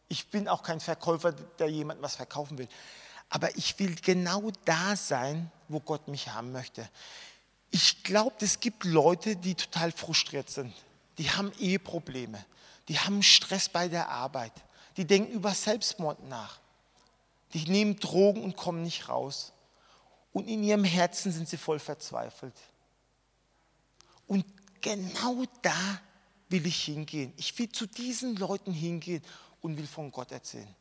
Ich 0.08 0.28
bin 0.28 0.46
auch 0.46 0.62
kein 0.62 0.80
Verkäufer, 0.80 1.32
der 1.32 1.68
jemand 1.68 2.02
was 2.02 2.16
verkaufen 2.16 2.58
will. 2.58 2.68
Aber 3.30 3.56
ich 3.56 3.78
will 3.78 3.94
genau 3.94 4.50
da 4.66 4.96
sein, 4.96 5.50
wo 5.68 5.80
Gott 5.80 6.08
mich 6.08 6.28
haben 6.28 6.52
möchte. 6.52 6.86
Ich 7.70 8.02
glaube, 8.02 8.34
es 8.40 8.60
gibt 8.60 8.84
Leute, 8.84 9.36
die 9.36 9.54
total 9.54 9.92
frustriert 9.92 10.50
sind. 10.50 10.74
Die 11.16 11.30
haben 11.30 11.52
Eheprobleme. 11.58 12.44
Die 12.88 12.98
haben 12.98 13.22
Stress 13.22 13.68
bei 13.68 13.88
der 13.88 14.08
Arbeit. 14.08 14.52
Die 14.96 15.06
denken 15.06 15.32
über 15.32 15.54
Selbstmord 15.54 16.28
nach. 16.28 16.58
Die 17.52 17.68
nehmen 17.68 17.98
Drogen 17.98 18.42
und 18.42 18.56
kommen 18.56 18.82
nicht 18.82 19.08
raus. 19.08 19.52
Und 20.32 20.48
in 20.48 20.62
ihrem 20.62 20.84
Herzen 20.84 21.32
sind 21.32 21.48
sie 21.48 21.56
voll 21.56 21.78
verzweifelt. 21.78 22.54
Und 24.26 24.44
genau 24.80 25.44
da 25.62 26.00
will 26.48 26.66
ich 26.66 26.84
hingehen. 26.84 27.32
Ich 27.36 27.58
will 27.58 27.70
zu 27.70 27.86
diesen 27.86 28.36
Leuten 28.36 28.72
hingehen 28.72 29.24
und 29.60 29.76
will 29.76 29.86
von 29.86 30.10
Gott 30.12 30.30
erzählen. 30.30 30.74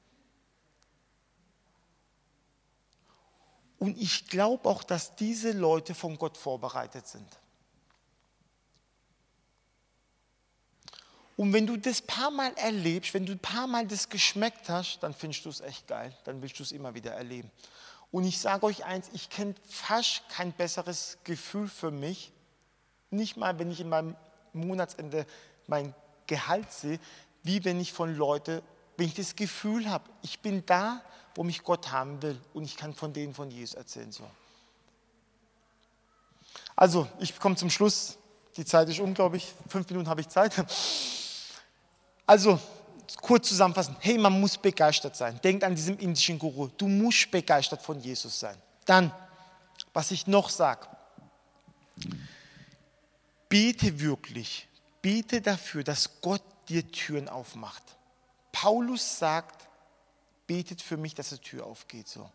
Und 3.79 3.97
ich 3.97 4.27
glaube 4.27 4.67
auch, 4.67 4.83
dass 4.83 5.15
diese 5.15 5.51
Leute 5.51 5.95
von 5.95 6.17
Gott 6.17 6.37
vorbereitet 6.37 7.07
sind. 7.07 7.27
Und 11.39 11.53
wenn 11.53 11.65
du 11.65 11.77
das 11.77 12.01
paar 12.01 12.31
Mal 12.31 12.51
erlebst, 12.57 13.13
wenn 13.13 13.25
du 13.25 13.31
ein 13.31 13.39
paar 13.39 13.65
Mal 13.65 13.87
das 13.87 14.09
geschmeckt 14.09 14.67
hast, 14.67 14.99
dann 14.99 15.13
findest 15.13 15.45
du 15.45 15.49
es 15.49 15.61
echt 15.61 15.87
geil. 15.87 16.13
Dann 16.25 16.41
willst 16.41 16.59
du 16.59 16.63
es 16.63 16.73
immer 16.73 16.95
wieder 16.95 17.13
erleben. 17.13 17.49
Und 18.11 18.25
ich 18.25 18.39
sage 18.39 18.65
euch 18.65 18.83
eins, 18.83 19.09
ich 19.13 19.29
kenne 19.29 19.55
fast 19.69 20.27
kein 20.27 20.51
besseres 20.51 21.17
Gefühl 21.23 21.69
für 21.69 21.91
mich. 21.91 22.33
Nicht 23.09 23.37
mal, 23.37 23.57
wenn 23.57 23.71
ich 23.71 23.79
in 23.79 23.87
meinem 23.87 24.17
Monatsende 24.51 25.25
mein 25.65 25.95
Gehalt 26.27 26.73
sehe, 26.73 26.99
wie 27.43 27.63
wenn 27.63 27.79
ich 27.79 27.93
von 27.93 28.13
Leuten, 28.13 28.61
wenn 28.97 29.07
ich 29.07 29.13
das 29.13 29.37
Gefühl 29.37 29.89
habe, 29.89 30.09
ich 30.21 30.41
bin 30.41 30.65
da, 30.65 31.01
wo 31.35 31.43
mich 31.45 31.63
Gott 31.63 31.89
haben 31.89 32.21
will 32.21 32.37
und 32.53 32.65
ich 32.65 32.75
kann 32.75 32.93
von 32.93 33.13
denen 33.13 33.33
von 33.33 33.49
Jesus 33.49 33.75
erzählen. 33.75 34.11
So. 34.11 34.29
Also, 36.75 37.07
ich 37.19 37.39
komme 37.39 37.55
zum 37.55 37.69
Schluss. 37.69 38.17
Die 38.57 38.65
Zeit 38.65 38.89
ist 38.89 38.99
unglaublich. 38.99 39.53
Fünf 39.69 39.89
Minuten 39.89 40.09
habe 40.09 40.19
ich 40.19 40.27
Zeit. 40.27 40.53
Also, 42.29 42.59
kurz 43.21 43.47
zusammenfassen. 43.47 43.95
Hey, 44.01 44.19
man 44.19 44.39
muss 44.39 44.55
begeistert 44.55 45.15
sein. 45.15 45.41
Denkt 45.41 45.63
an 45.63 45.73
diesen 45.73 45.97
indischen 45.97 46.37
Guru. 46.37 46.67
Du 46.67 46.87
musst 46.87 47.31
begeistert 47.31 47.81
von 47.81 47.99
Jesus 47.99 48.39
sein. 48.39 48.55
Dann, 48.85 49.11
was 49.93 50.11
ich 50.11 50.27
noch 50.27 50.51
sage. 50.51 50.87
Bete 53.49 53.99
wirklich. 53.99 54.67
Bete 55.01 55.41
dafür, 55.41 55.83
dass 55.83 56.21
Gott 56.21 56.43
dir 56.67 56.91
Türen 56.91 57.29
aufmacht. 57.29 57.81
Paulus 58.51 59.17
sagt, 59.17 59.67
betet 60.45 60.83
für 60.83 60.97
mich, 60.97 61.15
dass 61.15 61.29
die 61.29 61.39
Tür 61.39 61.65
aufgeht. 61.65 62.07
So. 62.07 62.29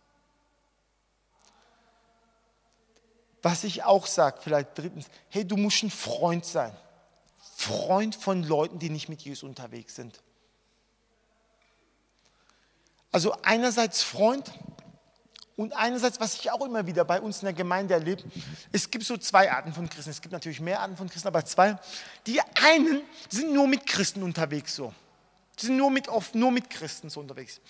Was 3.42 3.62
ich 3.62 3.84
auch 3.84 4.08
sage, 4.08 4.40
vielleicht 4.42 4.76
drittens, 4.76 5.06
hey, 5.28 5.46
du 5.46 5.56
musst 5.56 5.84
ein 5.84 5.90
Freund 5.90 6.44
sein. 6.44 6.76
Freund 7.64 8.14
von 8.14 8.42
Leuten, 8.42 8.78
die 8.78 8.90
nicht 8.90 9.08
mit 9.08 9.22
Jesus 9.22 9.42
unterwegs 9.42 9.96
sind. 9.96 10.20
Also 13.10 13.34
einerseits 13.42 14.02
Freund 14.02 14.52
und 15.56 15.72
einerseits, 15.72 16.20
was 16.20 16.34
ich 16.34 16.50
auch 16.50 16.64
immer 16.66 16.86
wieder 16.86 17.04
bei 17.04 17.20
uns 17.20 17.40
in 17.40 17.46
der 17.46 17.54
Gemeinde 17.54 17.94
erlebe, 17.94 18.22
es 18.72 18.90
gibt 18.90 19.04
so 19.04 19.16
zwei 19.16 19.50
Arten 19.50 19.72
von 19.72 19.88
Christen. 19.88 20.10
Es 20.10 20.20
gibt 20.20 20.32
natürlich 20.32 20.60
mehr 20.60 20.80
Arten 20.80 20.96
von 20.96 21.08
Christen, 21.08 21.28
aber 21.28 21.44
zwei. 21.44 21.78
Die 22.26 22.40
einen 22.40 23.02
sind 23.30 23.52
nur 23.52 23.66
mit 23.66 23.86
Christen 23.86 24.22
unterwegs 24.22 24.74
so. 24.74 24.92
Die 25.58 25.66
sind 25.66 25.76
nur 25.76 25.90
mit, 25.90 26.08
oft 26.08 26.34
nur 26.34 26.50
mit 26.50 26.68
Christen 26.68 27.08
so 27.08 27.20
unterwegs. 27.20 27.60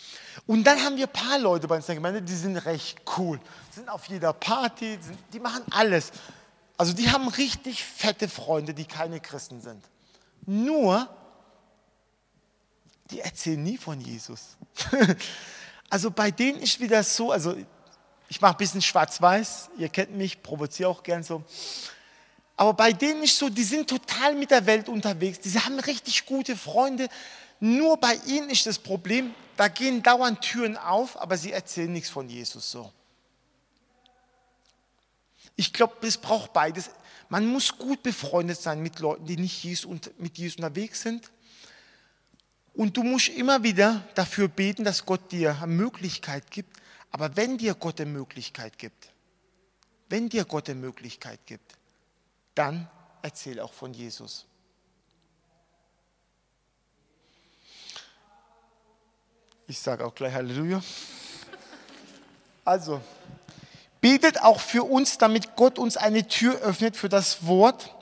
Und 0.47 0.65
dann 0.65 0.83
haben 0.83 0.97
wir 0.97 1.07
ein 1.07 1.13
paar 1.13 1.39
Leute 1.39 1.69
bei 1.69 1.77
uns 1.77 1.85
in 1.85 1.89
der 1.89 1.97
Gemeinde, 1.97 2.23
die 2.23 2.35
sind 2.35 2.57
recht 2.57 3.01
cool. 3.19 3.39
Die 3.71 3.75
sind 3.77 3.89
auf 3.91 4.07
jeder 4.07 4.33
Party, 4.33 4.97
die, 4.97 5.03
sind, 5.03 5.19
die 5.33 5.41
machen 5.41 5.63
alles. 5.71 6.11
Also 6.77 6.93
die 6.93 7.11
haben 7.11 7.29
richtig 7.29 7.85
fette 7.85 8.29
Freunde, 8.29 8.75
die 8.75 8.85
keine 8.85 9.21
Christen 9.21 9.61
sind. 9.61 9.85
Nur, 10.47 11.09
die 13.11 13.21
erzählen 13.21 13.63
nie 13.63 13.77
von 13.77 14.01
Jesus. 14.01 14.57
also 15.91 16.11
bei 16.11 16.31
denen 16.31 16.61
ist 16.61 16.81
wieder 16.81 17.03
so, 17.03 17.31
also 17.31 17.55
ich 18.29 18.41
mache 18.41 18.55
ein 18.55 18.59
bisschen 18.59 18.83
schwarz-weiß, 18.83 19.71
ihr 19.79 19.89
kennt 19.89 20.17
mich, 20.17 20.43
provoziere 20.43 20.89
auch 20.89 21.03
gern 21.03 21.23
so. 21.23 21.45
Aber 22.57 22.73
bei 22.73 22.93
denen 22.93 23.23
ist 23.23 23.39
so, 23.39 23.49
die 23.49 23.65
sind 23.65 23.89
total 23.89 24.35
mit 24.35 24.51
der 24.51 24.67
Welt 24.67 24.89
unterwegs, 24.89 25.41
die 25.41 25.59
haben 25.59 25.79
richtig 25.81 26.27
gute 26.27 26.57
Freunde, 26.57 27.09
nur 27.61 27.97
bei 27.97 28.15
ihnen 28.27 28.51
ist 28.51 28.67
das 28.67 28.79
Problem, 28.79 29.35
da 29.57 29.69
gehen 29.69 30.03
dauernd 30.03 30.41
Türen 30.41 30.77
auf, 30.77 31.21
aber 31.21 31.37
sie 31.37 31.53
erzählen 31.53 31.93
nichts 31.93 32.11
von 32.11 32.29
Jesus 32.29 32.71
so. 32.71 32.93
Ich 35.57 35.73
glaube, 35.73 36.07
es 36.07 36.19
braucht 36.19 36.53
beides. 36.53 36.91
Man 37.29 37.47
muss 37.47 37.79
gut 37.79 38.03
befreundet 38.03 38.61
sein 38.61 38.83
mit 38.83 38.99
Leuten, 38.99 39.27
die 39.27 39.37
nicht 39.37 39.65
mit 40.19 40.39
Jesus 40.39 40.57
unterwegs 40.57 41.03
sind. 41.03 41.31
Und 42.75 42.97
du 42.97 43.05
musst 43.05 43.29
immer 43.29 43.63
wieder 43.63 44.07
dafür 44.15 44.49
beten, 44.49 44.85
dass 44.85 45.07
Gott 45.07 45.31
dir 45.31 45.57
eine 45.57 45.69
Möglichkeit 45.69 46.51
gibt. 46.51 46.77
Aber 47.13 47.37
wenn 47.37 47.57
dir 47.57 47.75
Gott 47.75 48.01
eine 48.01 48.11
Möglichkeit 48.11 48.77
gibt, 48.79 49.11
wenn 50.09 50.29
dir 50.29 50.45
Gott 50.45 50.69
eine 50.69 50.81
Möglichkeit 50.81 51.41
gibt, 51.47 51.77
dann 52.55 52.91
erzähl 53.23 53.61
auch 53.61 53.73
von 53.73 53.95
Jesus. 53.95 54.47
Ich 59.67 59.79
sage 59.79 60.05
auch 60.05 60.15
gleich 60.15 60.35
Halleluja. 60.35 60.83
Also, 62.65 63.01
betet 64.05 64.43
auch 64.43 64.61
für 64.61 64.85
uns, 64.85 65.17
damit 65.17 65.57
Gott 65.57 65.79
uns 65.79 65.97
eine 65.97 66.29
Tür 66.29 66.61
öffnet 66.61 66.95
für 66.95 67.09
das 67.09 67.47
Wort 67.47 67.95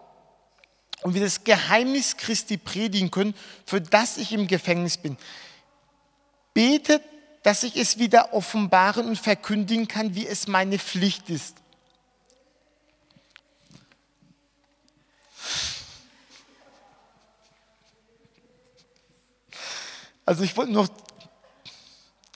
und 1.02 1.14
wir 1.14 1.20
das 1.20 1.44
Geheimnis 1.44 2.16
Christi 2.16 2.56
predigen 2.56 3.12
können, 3.12 3.34
für 3.66 3.80
das 3.80 4.16
ich 4.16 4.32
im 4.32 4.48
Gefängnis 4.48 4.96
bin. 4.96 5.16
Betet, 6.54 7.04
dass 7.44 7.62
ich 7.62 7.76
es 7.76 8.00
wieder 8.00 8.34
offenbaren 8.34 9.06
und 9.06 9.16
verkündigen 9.16 9.86
kann, 9.86 10.16
wie 10.16 10.26
es 10.26 10.48
meine 10.48 10.80
Pflicht 10.80 11.30
ist. 11.30 11.58
Also 20.24 20.42
ich 20.42 20.56
wollte 20.56 20.72
noch 20.72 20.88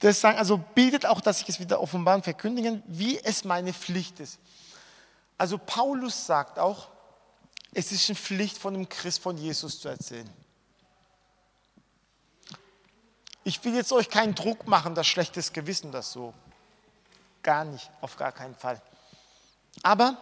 das 0.00 0.20
sagen, 0.20 0.38
also 0.38 0.58
betet 0.74 1.06
auch, 1.06 1.20
dass 1.20 1.40
ich 1.40 1.48
es 1.48 1.60
wieder 1.60 1.80
offenbaren, 1.80 2.22
verkündigen, 2.22 2.82
wie 2.86 3.18
es 3.18 3.44
meine 3.44 3.72
Pflicht 3.72 4.20
ist. 4.20 4.38
Also 5.38 5.58
Paulus 5.58 6.26
sagt 6.26 6.58
auch, 6.58 6.88
es 7.72 7.92
ist 7.92 8.08
eine 8.08 8.16
Pflicht 8.16 8.58
von 8.58 8.74
einem 8.74 8.88
Christ 8.88 9.20
von 9.20 9.36
Jesus 9.36 9.80
zu 9.80 9.88
erzählen. 9.88 10.30
Ich 13.44 13.62
will 13.64 13.74
jetzt 13.74 13.92
euch 13.92 14.08
keinen 14.08 14.34
Druck 14.34 14.66
machen, 14.66 14.94
das 14.94 15.06
schlechtes 15.06 15.52
Gewissen, 15.52 15.92
das 15.92 16.12
so. 16.12 16.34
Gar 17.42 17.64
nicht, 17.64 17.90
auf 18.00 18.16
gar 18.16 18.32
keinen 18.32 18.56
Fall. 18.56 18.82
Aber 19.82 20.16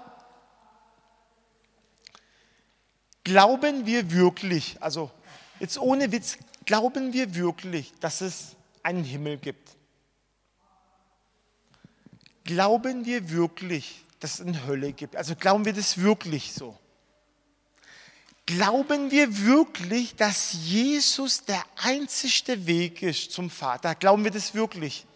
glauben 3.23 3.87
wir 3.87 4.11
wirklich, 4.11 4.77
also 4.81 5.11
jetzt 5.59 5.79
ohne 5.79 6.13
Witz, 6.13 6.37
glauben 6.67 7.13
wir 7.13 7.35
wirklich, 7.35 7.95
dass 8.01 8.21
es 8.21 8.57
einen 8.85 9.03
Himmel 9.03 9.39
gibt? 9.39 9.77
Glauben 12.45 13.05
wir 13.05 13.31
wirklich, 13.31 14.05
dass 14.21 14.35
es 14.35 14.47
eine 14.47 14.67
Hölle 14.67 14.93
gibt? 14.93 15.17
Also 15.17 15.35
glauben 15.35 15.65
wir 15.65 15.73
das 15.73 15.99
wirklich 15.99 16.53
so? 16.53 16.79
Glauben 18.47 19.11
wir 19.11 19.45
wirklich, 19.45 20.15
dass 20.17 20.53
Jesus 20.53 21.45
der 21.45 21.65
einzigste 21.77 22.67
Weg 22.67 23.03
ist 23.03 23.33
zum 23.33 23.49
Vater? 23.49 23.95
Glauben 23.95 24.23
wir 24.23 24.31
das 24.31 24.55
wirklich? 24.55 25.07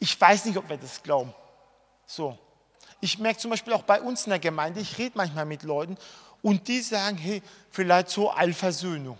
Ich 0.00 0.20
weiß 0.20 0.46
nicht, 0.46 0.56
ob 0.56 0.68
wir 0.68 0.76
das 0.76 1.02
glauben. 1.02 1.32
So. 2.04 2.36
Ich 3.00 3.18
merke 3.18 3.38
zum 3.38 3.50
Beispiel 3.50 3.72
auch 3.72 3.84
bei 3.84 4.00
uns 4.00 4.24
in 4.24 4.30
der 4.30 4.38
Gemeinde, 4.40 4.80
ich 4.80 4.98
rede 4.98 5.16
manchmal 5.16 5.46
mit 5.46 5.62
Leuten 5.62 5.96
und 6.42 6.66
die 6.66 6.80
sagen, 6.80 7.16
hey, 7.16 7.42
vielleicht 7.70 8.08
so 8.08 8.30
Allversöhnung. 8.30 9.18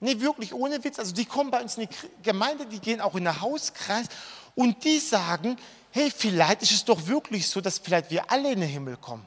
Nee, 0.00 0.18
wirklich, 0.20 0.54
ohne 0.54 0.82
Witz. 0.82 0.98
Also 0.98 1.12
die 1.12 1.26
kommen 1.26 1.50
bei 1.50 1.60
uns 1.60 1.76
in 1.76 1.86
die 1.86 2.22
Gemeinde, 2.22 2.66
die 2.66 2.80
gehen 2.80 3.00
auch 3.00 3.14
in 3.14 3.24
den 3.24 3.40
Hauskreis 3.40 4.06
und 4.54 4.82
die 4.84 4.98
sagen, 4.98 5.56
hey, 5.90 6.10
vielleicht 6.10 6.62
ist 6.62 6.72
es 6.72 6.84
doch 6.84 7.06
wirklich 7.06 7.46
so, 7.48 7.60
dass 7.60 7.78
vielleicht 7.78 8.10
wir 8.10 8.30
alle 8.30 8.52
in 8.52 8.60
den 8.60 8.68
Himmel 8.68 8.96
kommen. 8.96 9.26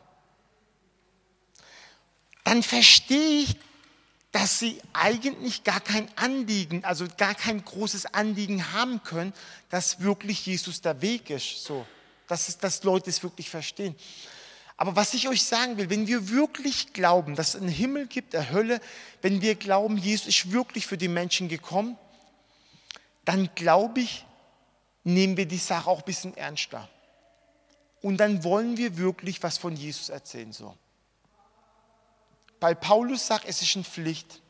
dann 2.44 2.62
verstehe 2.64 3.44
ich, 3.44 3.56
dass 4.34 4.58
sie 4.58 4.82
eigentlich 4.94 5.64
gar 5.64 5.80
kein 5.80 6.10
Anliegen, 6.18 6.84
also 6.84 7.06
gar 7.18 7.36
kein 7.36 7.64
großes 7.64 8.08
Anliegen 8.08 8.74
haben 8.74 9.04
können, 9.04 9.32
dass 9.70 10.02
wirklich 10.02 10.46
Jesus 10.46 10.82
der 10.82 11.02
Weg 11.02 11.30
ist. 11.30 11.64
So, 11.64 11.86
dass, 12.28 12.50
es, 12.50 12.58
dass 12.58 12.84
Leute 12.84 13.12
es 13.12 13.22
wirklich 13.22 13.50
verstehen. 13.50 13.96
Aber 14.76 14.96
was 14.96 15.14
ich 15.14 15.28
euch 15.28 15.44
sagen 15.44 15.78
will, 15.78 15.90
wenn 15.90 16.08
wir 16.08 16.30
wirklich 16.30 16.94
glauben, 16.94 17.36
dass 17.36 17.50
es 17.50 17.62
einen 17.62 17.70
Himmel 17.70 18.08
gibt, 18.08 18.36
eine 18.36 18.50
Hölle, 18.50 18.82
wenn 19.22 19.42
wir 19.42 19.56
glauben, 19.56 19.98
Jesus 19.98 20.28
ist 20.28 20.52
wirklich 20.52 20.88
für 20.88 20.98
die 20.98 21.08
Menschen 21.08 21.48
gekommen, 21.48 21.98
dann 23.26 23.50
glaube 23.56 24.02
ich, 24.02 24.26
nehmen 25.04 25.38
wir 25.38 25.46
die 25.46 25.58
Sache 25.58 25.90
auch 25.90 26.00
ein 26.00 26.06
bisschen 26.06 26.36
ernster. 26.36 26.90
Und 28.02 28.18
dann 28.18 28.44
wollen 28.44 28.78
wir 28.78 28.98
wirklich 28.98 29.42
was 29.44 29.58
von 29.58 29.76
Jesus 29.76 30.10
erzählen. 30.10 30.52
So. 30.52 30.76
Weil 32.60 32.76
Paulus 32.76 33.28
sagt, 33.28 33.46
es 33.46 33.62
ist 33.62 33.76
eine 33.76 33.86
Pflicht. 33.86 34.42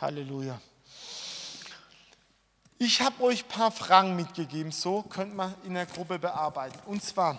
Halleluja. 0.00 0.60
Ich 2.78 3.00
habe 3.00 3.22
euch 3.22 3.44
ein 3.44 3.48
paar 3.48 3.70
Fragen 3.70 4.16
mitgegeben, 4.16 4.72
so 4.72 5.02
könnt 5.02 5.34
man 5.34 5.54
in 5.64 5.74
der 5.74 5.86
Gruppe 5.86 6.18
bearbeiten. 6.18 6.78
Und 6.86 7.02
zwar, 7.04 7.38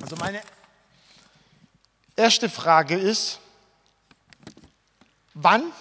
also 0.00 0.16
meine 0.16 0.42
erste 2.16 2.48
Frage 2.48 2.96
ist, 2.96 3.38
wann 5.34 5.72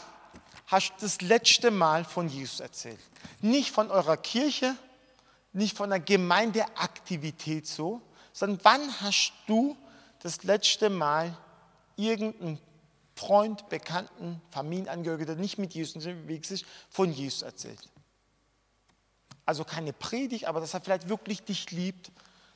hast 0.68 0.92
du 0.98 1.02
das 1.02 1.22
letzte 1.22 1.72
Mal 1.72 2.06
von 2.06 2.30
Jesus 2.30 2.60
erzählt? 2.60 3.00
Nicht 3.42 3.72
von 3.72 3.90
eurer 3.90 4.18
Kirche, 4.18 4.76
nicht 5.52 5.76
von 5.76 5.92
einer 5.92 6.04
Gemeindeaktivität 6.04 7.66
so, 7.66 8.02
sondern 8.34 8.60
wann 8.64 9.02
hast 9.02 9.34
du 9.48 9.76
das 10.20 10.44
letzte 10.44 10.90
Mal 10.90 11.36
irgendeinen 11.96 12.60
Freund, 13.16 13.70
Bekannten, 13.70 14.42
Familienangehöriger, 14.52 15.26
der 15.28 15.36
nicht 15.36 15.58
mit 15.58 15.74
Jesus 15.74 15.96
unterwegs 15.96 16.52
ist, 16.52 16.66
von 16.90 17.12
Jesus 17.12 17.42
erzählt? 17.42 17.90
Also 19.46 19.64
keine 19.64 19.94
Predigt, 19.94 20.46
aber 20.46 20.60
dass 20.60 20.74
er 20.74 20.82
vielleicht 20.82 21.08
wirklich 21.08 21.44
dich 21.44 21.72
liebt, 21.72 22.12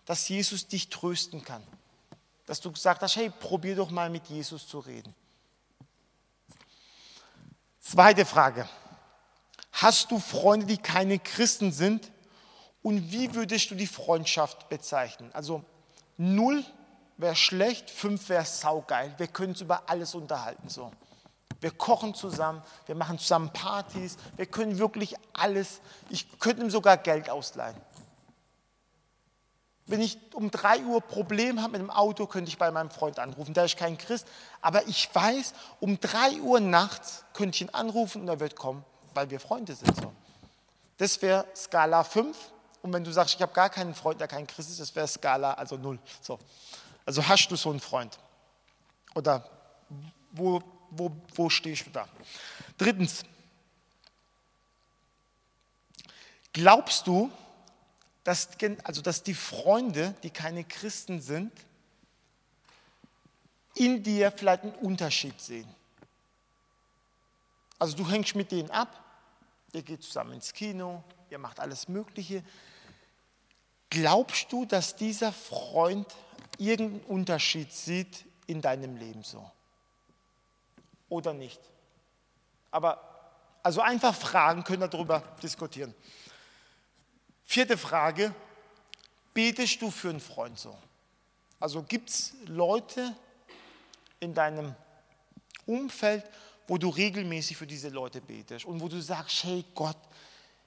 dass 0.05 0.27
Jesus 0.27 0.67
dich 0.67 0.89
trösten 0.89 1.43
kann. 1.43 1.63
Dass 2.45 2.59
du 2.61 2.71
gesagt 2.71 3.01
hast, 3.01 3.15
hey, 3.15 3.29
probier 3.29 3.75
doch 3.75 3.91
mal 3.91 4.09
mit 4.09 4.27
Jesus 4.27 4.67
zu 4.67 4.79
reden. 4.79 5.13
Zweite 7.79 8.25
Frage. 8.25 8.67
Hast 9.71 10.11
du 10.11 10.19
Freunde, 10.19 10.65
die 10.65 10.77
keine 10.77 11.19
Christen 11.19 11.71
sind? 11.71 12.11
Und 12.81 13.11
wie 13.11 13.33
würdest 13.33 13.71
du 13.71 13.75
die 13.75 13.87
Freundschaft 13.87 14.67
bezeichnen? 14.67 15.31
Also 15.33 15.63
null 16.17 16.65
wäre 17.19 17.35
schlecht, 17.35 17.89
fünf 17.89 18.29
wäre 18.29 18.45
saugeil. 18.45 19.13
Wir 19.17 19.27
können 19.27 19.51
uns 19.51 19.61
über 19.61 19.83
alles 19.87 20.15
unterhalten. 20.15 20.69
So. 20.69 20.91
Wir 21.59 21.71
kochen 21.71 22.15
zusammen, 22.15 22.63
wir 22.85 22.95
machen 22.95 23.19
zusammen 23.19 23.51
Partys, 23.51 24.17
wir 24.37 24.45
können 24.45 24.79
wirklich 24.79 25.15
alles. 25.33 25.81
Ich 26.09 26.39
könnte 26.39 26.63
ihm 26.63 26.69
sogar 26.69 26.97
Geld 26.97 27.29
ausleihen. 27.29 27.75
Wenn 29.85 30.01
ich 30.01 30.17
um 30.33 30.51
drei 30.51 30.79
Uhr 30.83 31.01
Problem 31.01 31.61
habe 31.61 31.73
mit 31.73 31.81
dem 31.81 31.89
Auto, 31.89 32.27
könnte 32.27 32.47
ich 32.47 32.57
bei 32.57 32.71
meinem 32.71 32.91
Freund 32.91 33.19
anrufen. 33.19 33.53
Da 33.53 33.65
ist 33.65 33.75
kein 33.75 33.97
Christ, 33.97 34.27
aber 34.61 34.87
ich 34.87 35.13
weiß, 35.13 35.53
um 35.79 35.99
drei 35.99 36.39
Uhr 36.41 36.59
nachts 36.59 37.25
könnte 37.33 37.55
ich 37.55 37.61
ihn 37.61 37.69
anrufen 37.71 38.21
und 38.21 38.27
er 38.29 38.39
wird 38.39 38.55
kommen, 38.55 38.85
weil 39.13 39.29
wir 39.29 39.39
Freunde 39.39 39.73
sind. 39.75 39.95
So. 39.95 40.13
Das 40.97 41.21
wäre 41.21 41.45
Skala 41.55 42.03
5. 42.03 42.37
Und 42.81 42.93
wenn 42.93 43.03
du 43.03 43.11
sagst, 43.11 43.35
ich 43.35 43.41
habe 43.41 43.51
gar 43.51 43.69
keinen 43.69 43.93
Freund, 43.93 44.21
der 44.21 44.29
kein 44.29 44.47
Christ 44.47 44.69
ist, 44.69 44.79
das 44.79 44.95
wäre 44.95 45.07
Skala, 45.07 45.53
also 45.53 45.75
0. 45.75 45.99
So. 46.21 46.39
Also 47.09 47.27
hast 47.27 47.47
du 47.47 47.55
so 47.55 47.71
einen 47.71 47.79
Freund? 47.79 48.19
Oder 49.15 49.43
wo, 50.29 50.61
wo, 50.91 51.11
wo 51.33 51.49
stehst 51.49 51.87
du 51.87 51.89
da? 51.89 52.07
Drittens, 52.77 53.23
glaubst 56.53 57.07
du, 57.07 57.31
dass, 58.23 58.49
also 58.83 59.01
dass 59.01 59.23
die 59.23 59.33
Freunde, 59.33 60.13
die 60.21 60.29
keine 60.29 60.63
Christen 60.63 61.19
sind, 61.19 61.51
in 63.73 64.03
dir 64.03 64.31
vielleicht 64.31 64.61
einen 64.61 64.75
Unterschied 64.75 65.41
sehen? 65.41 65.75
Also 67.79 67.97
du 67.97 68.07
hängst 68.07 68.35
mit 68.35 68.51
denen 68.51 68.69
ab, 68.69 69.03
ihr 69.73 69.81
geht 69.81 70.03
zusammen 70.03 70.33
ins 70.33 70.53
Kino, 70.53 71.03
ihr 71.31 71.39
macht 71.39 71.59
alles 71.59 71.87
Mögliche. 71.87 72.43
Glaubst 73.89 74.51
du, 74.51 74.65
dass 74.65 74.95
dieser 74.95 75.33
Freund 75.33 76.05
irgendeinen 76.59 77.03
Unterschied 77.05 77.71
sieht 77.71 78.25
in 78.47 78.61
deinem 78.61 78.97
Leben 78.97 79.23
so? 79.23 79.49
Oder 81.09 81.33
nicht? 81.33 81.59
Aber 82.71 83.09
also 83.63 83.81
einfach 83.81 84.15
Fragen, 84.15 84.63
können 84.63 84.89
darüber 84.89 85.23
diskutieren. 85.41 85.93
Vierte 87.45 87.77
Frage, 87.77 88.33
betest 89.33 89.81
du 89.81 89.89
für 89.89 90.09
einen 90.09 90.19
Freund 90.19 90.57
so? 90.59 90.77
Also 91.59 91.83
gibt 91.83 92.09
es 92.09 92.33
Leute 92.45 93.15
in 94.19 94.33
deinem 94.33 94.75
Umfeld, 95.65 96.23
wo 96.67 96.77
du 96.77 96.89
regelmäßig 96.89 97.57
für 97.57 97.67
diese 97.67 97.89
Leute 97.89 98.21
betest 98.21 98.65
und 98.65 98.79
wo 98.81 98.87
du 98.87 99.01
sagst, 99.01 99.43
hey 99.43 99.65
Gott, 99.75 99.97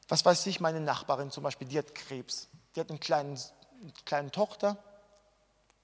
was 0.08 0.24
weiß 0.24 0.46
ich, 0.46 0.60
meine 0.60 0.80
Nachbarin 0.80 1.30
zum 1.30 1.44
Beispiel, 1.44 1.68
die 1.68 1.78
hat 1.78 1.94
Krebs, 1.94 2.48
die 2.74 2.80
hat 2.80 2.90
einen 2.90 3.00
kleinen, 3.00 3.38
eine 3.80 3.92
kleine 4.04 4.30
Tochter, 4.30 4.76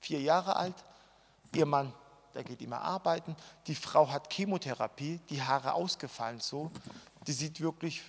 vier 0.00 0.20
Jahre 0.20 0.56
alt, 0.56 0.84
ihr 1.54 1.66
Mann, 1.66 1.92
der 2.34 2.44
geht 2.44 2.62
immer 2.62 2.80
arbeiten, 2.80 3.36
die 3.66 3.74
Frau 3.74 4.08
hat 4.08 4.32
Chemotherapie, 4.32 5.20
die 5.28 5.42
Haare 5.42 5.74
ausgefallen 5.74 6.40
so, 6.40 6.70
die 7.26 7.32
sieht 7.32 7.60
wirklich 7.60 8.02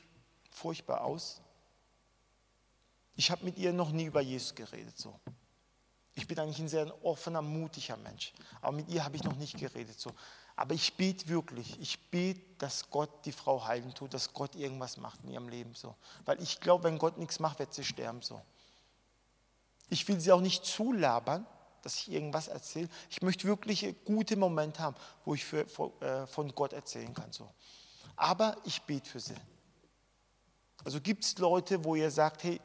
furchtbar 0.51 1.01
aus. 1.01 1.41
Ich 3.15 3.31
habe 3.31 3.43
mit 3.45 3.57
ihr 3.57 3.73
noch 3.73 3.91
nie 3.91 4.05
über 4.05 4.21
Jesus 4.21 4.55
geredet 4.55 4.97
so. 4.97 5.19
Ich 6.13 6.27
bin 6.27 6.37
eigentlich 6.39 6.59
ein 6.59 6.67
sehr 6.67 7.05
offener, 7.05 7.41
mutiger 7.41 7.97
Mensch, 7.97 8.33
aber 8.61 8.73
mit 8.73 8.89
ihr 8.89 9.03
habe 9.03 9.15
ich 9.15 9.23
noch 9.23 9.35
nicht 9.35 9.57
geredet 9.57 9.99
so. 9.99 10.11
Aber 10.55 10.73
ich 10.73 10.95
bete 10.95 11.29
wirklich, 11.29 11.79
ich 11.79 12.11
bete, 12.11 12.41
dass 12.57 12.89
Gott 12.89 13.25
die 13.25 13.31
Frau 13.31 13.65
heilen 13.65 13.93
tut, 13.93 14.13
dass 14.13 14.33
Gott 14.33 14.55
irgendwas 14.55 14.97
macht 14.97 15.23
in 15.23 15.31
ihrem 15.31 15.47
Leben 15.47 15.73
so. 15.73 15.95
Weil 16.25 16.41
ich 16.41 16.59
glaube, 16.59 16.83
wenn 16.83 16.97
Gott 16.97 17.17
nichts 17.17 17.39
macht, 17.39 17.59
wird 17.59 17.73
sie 17.73 17.85
sterben 17.85 18.21
so. 18.21 18.41
Ich 19.89 20.05
will 20.07 20.19
sie 20.19 20.33
auch 20.33 20.41
nicht 20.41 20.65
zulabern, 20.65 21.47
dass 21.81 21.95
ich 21.95 22.11
irgendwas 22.11 22.47
erzähle. 22.47 22.89
Ich 23.09 23.21
möchte 23.21 23.47
wirklich 23.47 23.85
einen 23.85 23.95
guten 24.05 24.39
Moment 24.39 24.79
haben, 24.79 24.95
wo 25.25 25.33
ich 25.33 25.45
für, 25.45 25.65
äh, 26.01 26.27
von 26.27 26.53
Gott 26.55 26.73
erzählen 26.73 27.13
kann. 27.13 27.31
So. 27.31 27.49
Aber 28.15 28.57
ich 28.65 28.81
bete 28.81 29.09
für 29.09 29.19
sie. 29.19 29.35
Also 30.83 31.01
gibt 31.01 31.23
es 31.23 31.37
Leute, 31.37 31.83
wo 31.83 31.95
ihr 31.95 32.11
sagt, 32.11 32.43
hey, 32.43 32.59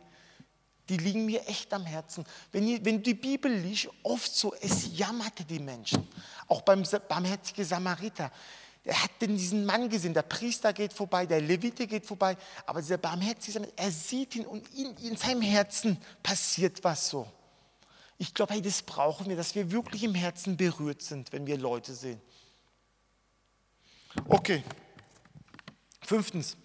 die 0.88 0.96
liegen 0.98 1.24
mir 1.24 1.46
echt 1.48 1.72
am 1.72 1.85
Herzen. 1.85 2.24
Wenn, 2.53 2.66
ihr, 2.66 2.85
wenn 2.85 2.96
du 2.96 3.03
die 3.03 3.14
Bibel 3.14 3.53
liest, 3.53 3.88
oft 4.03 4.35
so, 4.35 4.55
es 4.61 4.96
jammerte 4.96 5.44
die 5.44 5.59
Menschen. 5.59 6.07
Auch 6.46 6.62
beim 6.62 6.85
barmherzigen 7.09 7.64
Samariter. 7.64 8.31
Er 8.85 9.03
hat 9.03 9.11
denn 9.20 9.35
diesen 9.37 9.64
Mann 9.64 9.88
gesehen, 9.88 10.12
der 10.12 10.22
Priester 10.22 10.74
geht 10.74 10.92
vorbei, 10.92 11.24
der 11.24 11.40
Levite 11.40 11.87
geht 11.87 12.05
vorbei, 12.05 12.37
aber 12.66 12.83
dieser 12.83 12.98
barmherzige 12.98 13.53
Samariter, 13.53 13.79
er 13.79 13.90
sieht 13.90 14.37
ihn 14.37 14.44
und 14.44 14.68
in, 14.74 14.94
in 14.98 15.16
seinem 15.16 15.40
Herzen 15.40 15.96
passiert 16.22 16.85
was 16.85 17.09
so. 17.09 17.27
Ich 18.18 18.33
glaube, 18.35 18.55
hey, 18.55 18.62
das 18.62 18.83
brauchen 18.83 19.29
wir, 19.29 19.37
dass 19.37 19.55
wir 19.55 19.70
wirklich 19.70 20.05
im 20.05 20.14
Herzen 20.14 20.57
berührt 20.57 21.03
sind, 21.03 21.33
wenn 21.33 21.46
wir 21.46 21.59
Leute 21.59 21.94
sehen. 21.94 22.20
Okay. 24.29 24.62
Fünftens. 26.00 26.57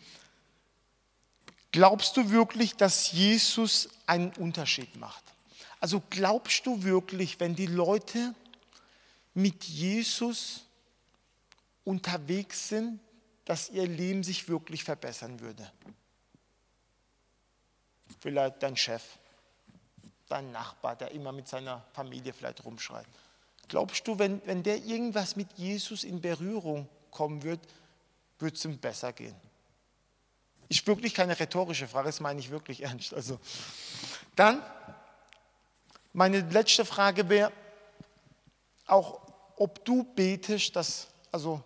Glaubst 1.72 2.18
du 2.18 2.30
wirklich, 2.30 2.76
dass 2.76 3.12
Jesus 3.12 3.90
einen 4.06 4.34
Unterschied 4.34 4.96
macht? 4.96 5.24
Also 5.80 6.02
glaubst 6.10 6.66
du 6.66 6.84
wirklich, 6.84 7.40
wenn 7.40 7.56
die 7.56 7.68
Leute 7.68 8.36
mit 9.34 9.64
Jesus 9.64 10.66
unterwegs 11.86 12.70
sind, 12.70 13.00
dass 13.46 13.70
ihr 13.70 13.88
Leben 13.88 14.24
sich 14.24 14.50
wirklich 14.50 14.84
verbessern 14.84 15.40
würde? 15.40 15.72
Vielleicht 18.20 18.62
dein 18.62 18.76
Chef, 18.76 19.04
dein 20.30 20.52
Nachbar, 20.52 20.96
der 20.96 21.12
immer 21.12 21.32
mit 21.32 21.48
seiner 21.48 21.84
Familie 21.94 22.34
vielleicht 22.34 22.64
rumschreit. 22.64 23.06
Glaubst 23.68 24.08
du, 24.08 24.18
wenn, 24.18 24.42
wenn 24.46 24.64
der 24.64 24.78
irgendwas 24.78 25.36
mit 25.36 25.48
Jesus 25.58 26.04
in 26.04 26.22
Berührung 26.22 26.88
kommen 27.12 27.44
wird, 27.44 27.60
wird 28.40 28.56
es 28.56 28.66
ihm 28.66 28.78
besser 28.78 29.14
gehen? 29.14 29.36
Ist 30.70 30.86
wirklich 30.88 31.14
keine 31.14 31.40
rhetorische 31.40 31.88
Frage, 31.88 32.08
das 32.08 32.20
meine 32.20 32.40
ich 32.40 32.50
wirklich 32.50 32.84
ernst. 32.84 33.14
Also, 33.14 33.40
dann, 34.36 34.64
meine 36.14 36.42
letzte 36.42 36.86
Frage 36.86 37.28
wäre 37.30 37.52
auch, 38.88 39.22
ob 39.56 39.84
du 39.86 40.04
betest, 40.04 40.76
dass, 40.76 41.08
also, 41.32 41.62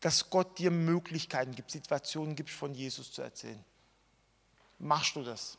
dass 0.00 0.30
Gott 0.30 0.58
dir 0.58 0.70
Möglichkeiten 0.70 1.54
gibt, 1.54 1.70
Situationen 1.70 2.34
gibt, 2.34 2.50
von 2.50 2.74
Jesus 2.74 3.12
zu 3.12 3.22
erzählen. 3.22 3.62
Machst 4.78 5.16
du 5.16 5.22
das? 5.22 5.58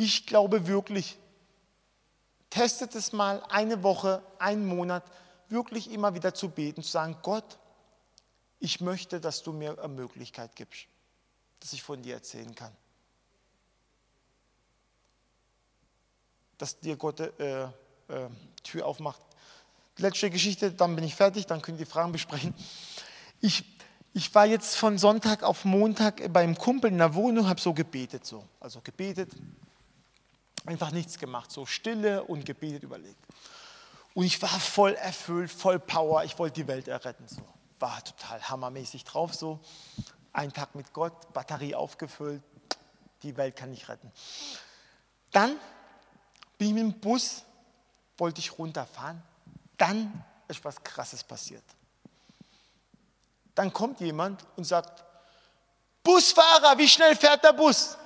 Ich 0.00 0.26
glaube 0.26 0.68
wirklich, 0.68 1.18
testet 2.50 2.94
es 2.94 3.12
mal 3.12 3.42
eine 3.48 3.82
Woche, 3.82 4.22
einen 4.38 4.64
Monat, 4.64 5.04
wirklich 5.48 5.90
immer 5.90 6.14
wieder 6.14 6.32
zu 6.32 6.50
beten, 6.50 6.84
zu 6.84 6.90
sagen, 6.90 7.16
Gott, 7.20 7.58
ich 8.60 8.80
möchte, 8.80 9.20
dass 9.20 9.42
du 9.42 9.52
mir 9.52 9.76
eine 9.76 9.88
Möglichkeit 9.88 10.54
gibst, 10.54 10.86
dass 11.58 11.72
ich 11.72 11.82
von 11.82 12.00
dir 12.00 12.14
erzählen 12.14 12.54
kann. 12.54 12.70
Dass 16.58 16.78
dir 16.78 16.96
Gott 16.96 17.18
äh, 17.18 17.64
äh, 17.64 17.68
Tür 18.62 18.86
aufmacht. 18.86 19.20
Letzte 19.96 20.30
Geschichte, 20.30 20.70
dann 20.70 20.94
bin 20.94 21.02
ich 21.02 21.16
fertig, 21.16 21.46
dann 21.46 21.60
können 21.60 21.76
die 21.76 21.84
Fragen 21.84 22.12
besprechen. 22.12 22.54
Ich, 23.40 23.64
ich 24.12 24.32
war 24.32 24.46
jetzt 24.46 24.76
von 24.76 24.96
Sonntag 24.96 25.42
auf 25.42 25.64
Montag 25.64 26.32
beim 26.32 26.56
Kumpel 26.56 26.92
in 26.92 26.98
der 26.98 27.16
Wohnung, 27.16 27.48
habe 27.48 27.60
so 27.60 27.74
gebetet, 27.74 28.24
so. 28.24 28.44
also 28.60 28.80
gebetet, 28.80 29.32
einfach 30.68 30.90
nichts 30.90 31.18
gemacht, 31.18 31.50
so 31.50 31.66
stille 31.66 32.22
und 32.24 32.44
gebetet 32.44 32.82
überlegt. 32.82 33.18
Und 34.14 34.24
ich 34.24 34.40
war 34.42 34.48
voll 34.48 34.94
erfüllt, 34.94 35.50
voll 35.50 35.78
Power, 35.78 36.24
ich 36.24 36.38
wollte 36.38 36.60
die 36.60 36.68
Welt 36.68 36.88
erretten, 36.88 37.26
so. 37.26 37.42
war 37.78 38.04
total 38.04 38.42
hammermäßig 38.42 39.04
drauf, 39.04 39.34
so. 39.34 39.60
Ein 40.32 40.52
Tag 40.52 40.74
mit 40.74 40.92
Gott, 40.92 41.32
Batterie 41.32 41.74
aufgefüllt, 41.74 42.42
die 43.22 43.36
Welt 43.36 43.56
kann 43.56 43.72
ich 43.72 43.88
retten. 43.88 44.12
Dann 45.32 45.56
bin 46.58 46.68
ich 46.68 46.74
mit 46.74 46.82
dem 46.82 47.00
Bus, 47.00 47.44
wollte 48.18 48.40
ich 48.40 48.58
runterfahren, 48.58 49.22
dann 49.78 50.24
ist 50.48 50.64
was 50.64 50.82
Krasses 50.82 51.24
passiert. 51.24 51.64
Dann 53.54 53.72
kommt 53.72 54.00
jemand 54.00 54.44
und 54.56 54.64
sagt, 54.64 55.04
Busfahrer, 56.02 56.76
wie 56.78 56.88
schnell 56.88 57.16
fährt 57.16 57.42
der 57.42 57.52
Bus? 57.52 57.96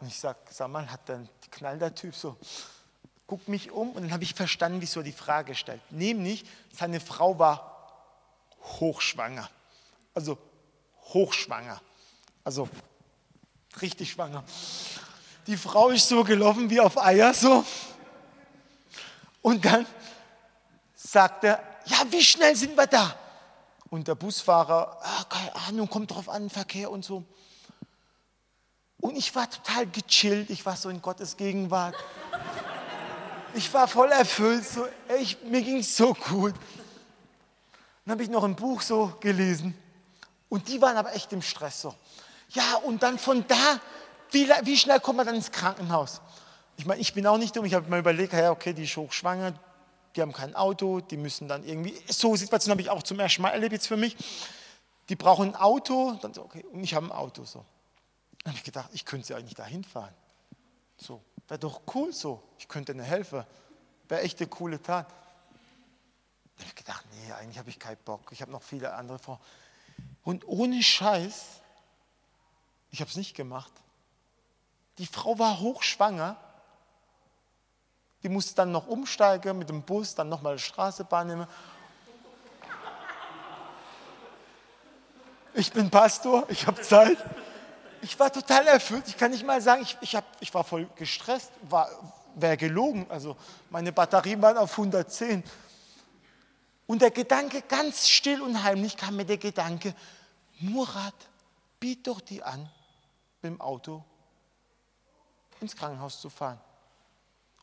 Und 0.00 0.08
ich 0.08 0.18
sage, 0.18 0.38
sag 0.50 0.68
mal, 0.68 0.90
hat 0.90 1.08
dann 1.08 1.28
knall 1.50 1.78
der 1.78 1.94
Typ 1.94 2.14
so, 2.14 2.36
guckt 3.26 3.48
mich 3.48 3.70
um 3.70 3.90
und 3.90 4.02
dann 4.02 4.12
habe 4.12 4.24
ich 4.24 4.34
verstanden, 4.34 4.80
wieso 4.80 5.00
er 5.00 5.04
die 5.04 5.12
Frage 5.12 5.54
stellt. 5.54 5.80
Nämlich, 5.90 6.44
seine 6.72 7.00
Frau 7.00 7.38
war 7.38 7.70
hochschwanger. 8.80 9.48
Also 10.14 10.38
hochschwanger. 11.12 11.80
Also 12.44 12.68
richtig 13.80 14.10
schwanger. 14.10 14.44
Die 15.46 15.56
Frau 15.56 15.90
ist 15.90 16.08
so 16.08 16.24
gelaufen 16.24 16.70
wie 16.70 16.80
auf 16.80 16.98
Eier 16.98 17.32
so. 17.34 17.64
Und 19.42 19.64
dann 19.64 19.86
sagt 20.94 21.44
er, 21.44 21.62
ja, 21.86 21.98
wie 22.10 22.22
schnell 22.22 22.54
sind 22.54 22.76
wir 22.76 22.86
da? 22.86 23.16
Und 23.88 24.06
der 24.06 24.14
Busfahrer, 24.14 24.98
ah, 25.02 25.24
keine 25.24 25.54
Ahnung, 25.54 25.88
kommt 25.88 26.10
drauf 26.10 26.28
an, 26.28 26.50
Verkehr 26.50 26.90
und 26.90 27.04
so. 27.04 27.24
Und 29.00 29.16
ich 29.16 29.34
war 29.34 29.48
total 29.48 29.86
gechillt, 29.86 30.50
ich 30.50 30.64
war 30.66 30.76
so 30.76 30.88
in 30.88 31.00
Gottes 31.00 31.36
Gegenwart. 31.36 31.94
Ich 33.54 33.72
war 33.72 33.88
voll 33.88 34.10
erfüllt, 34.10 34.64
so, 34.66 34.86
echt, 35.08 35.42
mir 35.44 35.62
ging 35.62 35.78
es 35.78 35.96
so 35.96 36.14
gut. 36.14 36.54
Dann 38.04 38.12
habe 38.12 38.22
ich 38.22 38.28
noch 38.28 38.44
ein 38.44 38.54
Buch 38.54 38.82
so 38.82 39.14
gelesen. 39.20 39.76
Und 40.48 40.68
die 40.68 40.80
waren 40.80 40.96
aber 40.96 41.14
echt 41.14 41.32
im 41.32 41.42
Stress 41.42 41.80
so. 41.80 41.94
Ja, 42.50 42.76
und 42.84 43.02
dann 43.02 43.18
von 43.18 43.44
da, 43.46 43.80
wie, 44.30 44.48
wie 44.62 44.76
schnell 44.76 45.00
kommt 45.00 45.18
man 45.18 45.26
dann 45.26 45.36
ins 45.36 45.50
Krankenhaus? 45.50 46.20
Ich 46.76 46.86
meine, 46.86 47.00
ich 47.00 47.14
bin 47.14 47.26
auch 47.26 47.38
nicht 47.38 47.56
dumm, 47.56 47.64
ich 47.64 47.74
habe 47.74 47.88
mir 47.88 47.98
überlegt, 47.98 48.32
ja, 48.32 48.50
okay, 48.50 48.72
die 48.72 48.84
ist 48.84 48.96
hochschwanger, 48.96 49.54
die 50.14 50.22
haben 50.22 50.32
kein 50.32 50.54
Auto, 50.54 51.00
die 51.00 51.16
müssen 51.16 51.46
dann 51.46 51.64
irgendwie, 51.64 51.94
so 52.08 52.34
Situation 52.36 52.72
habe 52.72 52.82
ich 52.82 52.90
auch 52.90 53.02
zum 53.02 53.20
ersten 53.20 53.42
Mal 53.42 53.50
erlebt 53.50 53.72
jetzt 53.72 53.86
für 53.86 53.96
mich, 53.96 54.16
die 55.08 55.16
brauchen 55.16 55.50
ein 55.50 55.56
Auto, 55.56 56.18
dann 56.20 56.34
so, 56.34 56.42
okay, 56.42 56.64
und 56.72 56.82
ich 56.82 56.94
habe 56.94 57.06
ein 57.06 57.12
Auto, 57.12 57.44
so. 57.44 57.64
Dann 58.42 58.52
habe 58.52 58.58
ich 58.58 58.64
gedacht, 58.64 58.90
ich 58.92 59.04
könnte 59.04 59.26
sie 59.26 59.34
eigentlich 59.34 59.54
da 59.54 59.64
hinfahren. 59.64 60.14
So, 60.96 61.22
wäre 61.48 61.58
doch 61.58 61.82
cool 61.94 62.12
so, 62.12 62.42
ich 62.58 62.68
könnte 62.68 62.92
ihnen 62.92 63.04
helfen, 63.04 63.44
wäre 64.08 64.22
echt 64.22 64.38
eine 64.40 64.48
coole 64.48 64.82
Tat. 64.82 65.08
Dann 65.08 66.66
habe 66.66 66.68
ich 66.68 66.74
gedacht, 66.74 67.04
nee, 67.12 67.32
eigentlich 67.32 67.58
habe 67.58 67.70
ich 67.70 67.78
keinen 67.78 67.98
Bock, 68.04 68.32
ich 68.32 68.42
habe 68.42 68.50
noch 68.52 68.62
viele 68.62 68.94
andere 68.94 69.18
vor. 69.18 69.40
Und 70.22 70.46
ohne 70.46 70.82
Scheiß, 70.82 71.60
ich 72.90 73.00
habe 73.00 73.10
es 73.10 73.16
nicht 73.16 73.34
gemacht. 73.34 73.72
Die 74.98 75.06
Frau 75.06 75.38
war 75.38 75.60
hochschwanger 75.60 76.36
die 78.22 78.28
musste 78.28 78.54
dann 78.54 78.72
noch 78.72 78.86
umsteigen 78.86 79.58
mit 79.58 79.68
dem 79.68 79.82
Bus, 79.82 80.14
dann 80.14 80.28
nochmal 80.28 80.56
die 80.56 80.62
Straßenbahn 80.62 81.26
nehmen. 81.26 81.46
Ich 85.54 85.72
bin 85.72 85.90
Pastor, 85.90 86.44
ich 86.48 86.66
habe 86.66 86.80
Zeit. 86.82 87.18
Ich 88.02 88.18
war 88.18 88.32
total 88.32 88.66
erfüllt. 88.66 89.04
Ich 89.08 89.16
kann 89.16 89.30
nicht 89.30 89.44
mal 89.44 89.60
sagen, 89.60 89.82
ich, 89.82 89.96
ich, 90.00 90.16
hab, 90.16 90.24
ich 90.40 90.52
war 90.54 90.64
voll 90.64 90.88
gestresst, 90.96 91.50
war, 91.62 91.88
wäre 92.34 92.56
gelogen. 92.56 93.06
Also 93.10 93.36
meine 93.68 93.92
Batterien 93.92 94.40
waren 94.40 94.56
auf 94.56 94.72
110. 94.72 95.44
Und 96.86 97.02
der 97.02 97.10
Gedanke, 97.10 97.62
ganz 97.62 98.08
still 98.08 98.40
und 98.40 98.62
heimlich, 98.62 98.96
kam 98.96 99.16
mir 99.16 99.24
der 99.24 99.38
Gedanke, 99.38 99.94
Murat, 100.60 101.14
biet 101.78 102.06
doch 102.06 102.20
die 102.20 102.42
an, 102.42 102.68
mit 103.42 103.52
dem 103.52 103.60
Auto 103.60 104.04
ins 105.60 105.76
Krankenhaus 105.76 106.20
zu 106.20 106.30
fahren. 106.30 106.60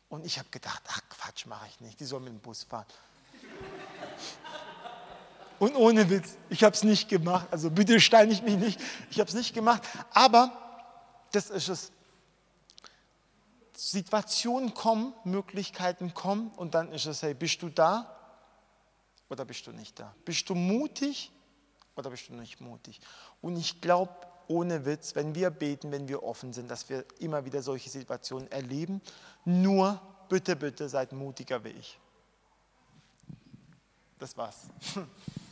Und 0.09 0.25
ich 0.25 0.39
habe 0.39 0.49
gedacht, 0.49 0.81
ach 0.87 1.01
Quatsch, 1.09 1.45
mache 1.45 1.67
ich 1.67 1.81
nicht, 1.81 1.99
die 1.99 2.05
soll 2.05 2.21
mit 2.21 2.29
dem 2.29 2.39
Bus 2.39 2.63
fahren. 2.63 2.85
Und 5.59 5.75
ohne 5.75 6.09
Witz, 6.09 6.37
ich 6.49 6.63
habe 6.63 6.75
es 6.75 6.83
nicht 6.83 7.09
gemacht. 7.09 7.47
Also 7.51 7.71
bitte 7.71 7.99
steine 7.99 8.31
ich 8.31 8.41
mich 8.41 8.57
nicht, 8.57 8.79
ich 9.09 9.19
habe 9.19 9.27
es 9.27 9.35
nicht 9.35 9.53
gemacht. 9.53 9.81
Aber 10.11 10.51
das 11.31 11.49
ist 11.49 11.69
es. 11.69 11.91
Situationen 13.75 14.73
kommen, 14.73 15.13
Möglichkeiten 15.23 16.13
kommen 16.13 16.49
und 16.55 16.73
dann 16.73 16.91
ist 16.91 17.05
es, 17.05 17.21
hey, 17.21 17.35
bist 17.35 17.61
du 17.61 17.69
da 17.69 18.11
oder 19.29 19.45
bist 19.45 19.67
du 19.67 19.71
nicht 19.71 19.99
da? 19.99 20.15
Bist 20.25 20.49
du 20.49 20.55
mutig 20.55 21.31
oder 21.95 22.09
bist 22.09 22.29
du 22.29 22.33
nicht 22.33 22.59
mutig? 22.59 22.99
Und 23.39 23.55
ich 23.55 23.79
glaube, 23.79 24.11
ohne 24.47 24.85
Witz, 24.85 25.15
wenn 25.15 25.35
wir 25.35 25.49
beten, 25.49 25.91
wenn 25.91 26.07
wir 26.07 26.23
offen 26.23 26.53
sind, 26.53 26.71
dass 26.71 26.89
wir 26.89 27.05
immer 27.19 27.45
wieder 27.45 27.61
solche 27.61 27.89
Situationen 27.89 28.49
erleben. 28.51 29.01
Nur 29.45 30.01
bitte, 30.29 30.55
bitte 30.55 30.89
seid 30.89 31.11
mutiger 31.11 31.63
wie 31.63 31.69
ich. 31.69 31.99
Das 34.17 34.35
war's. 34.35 34.67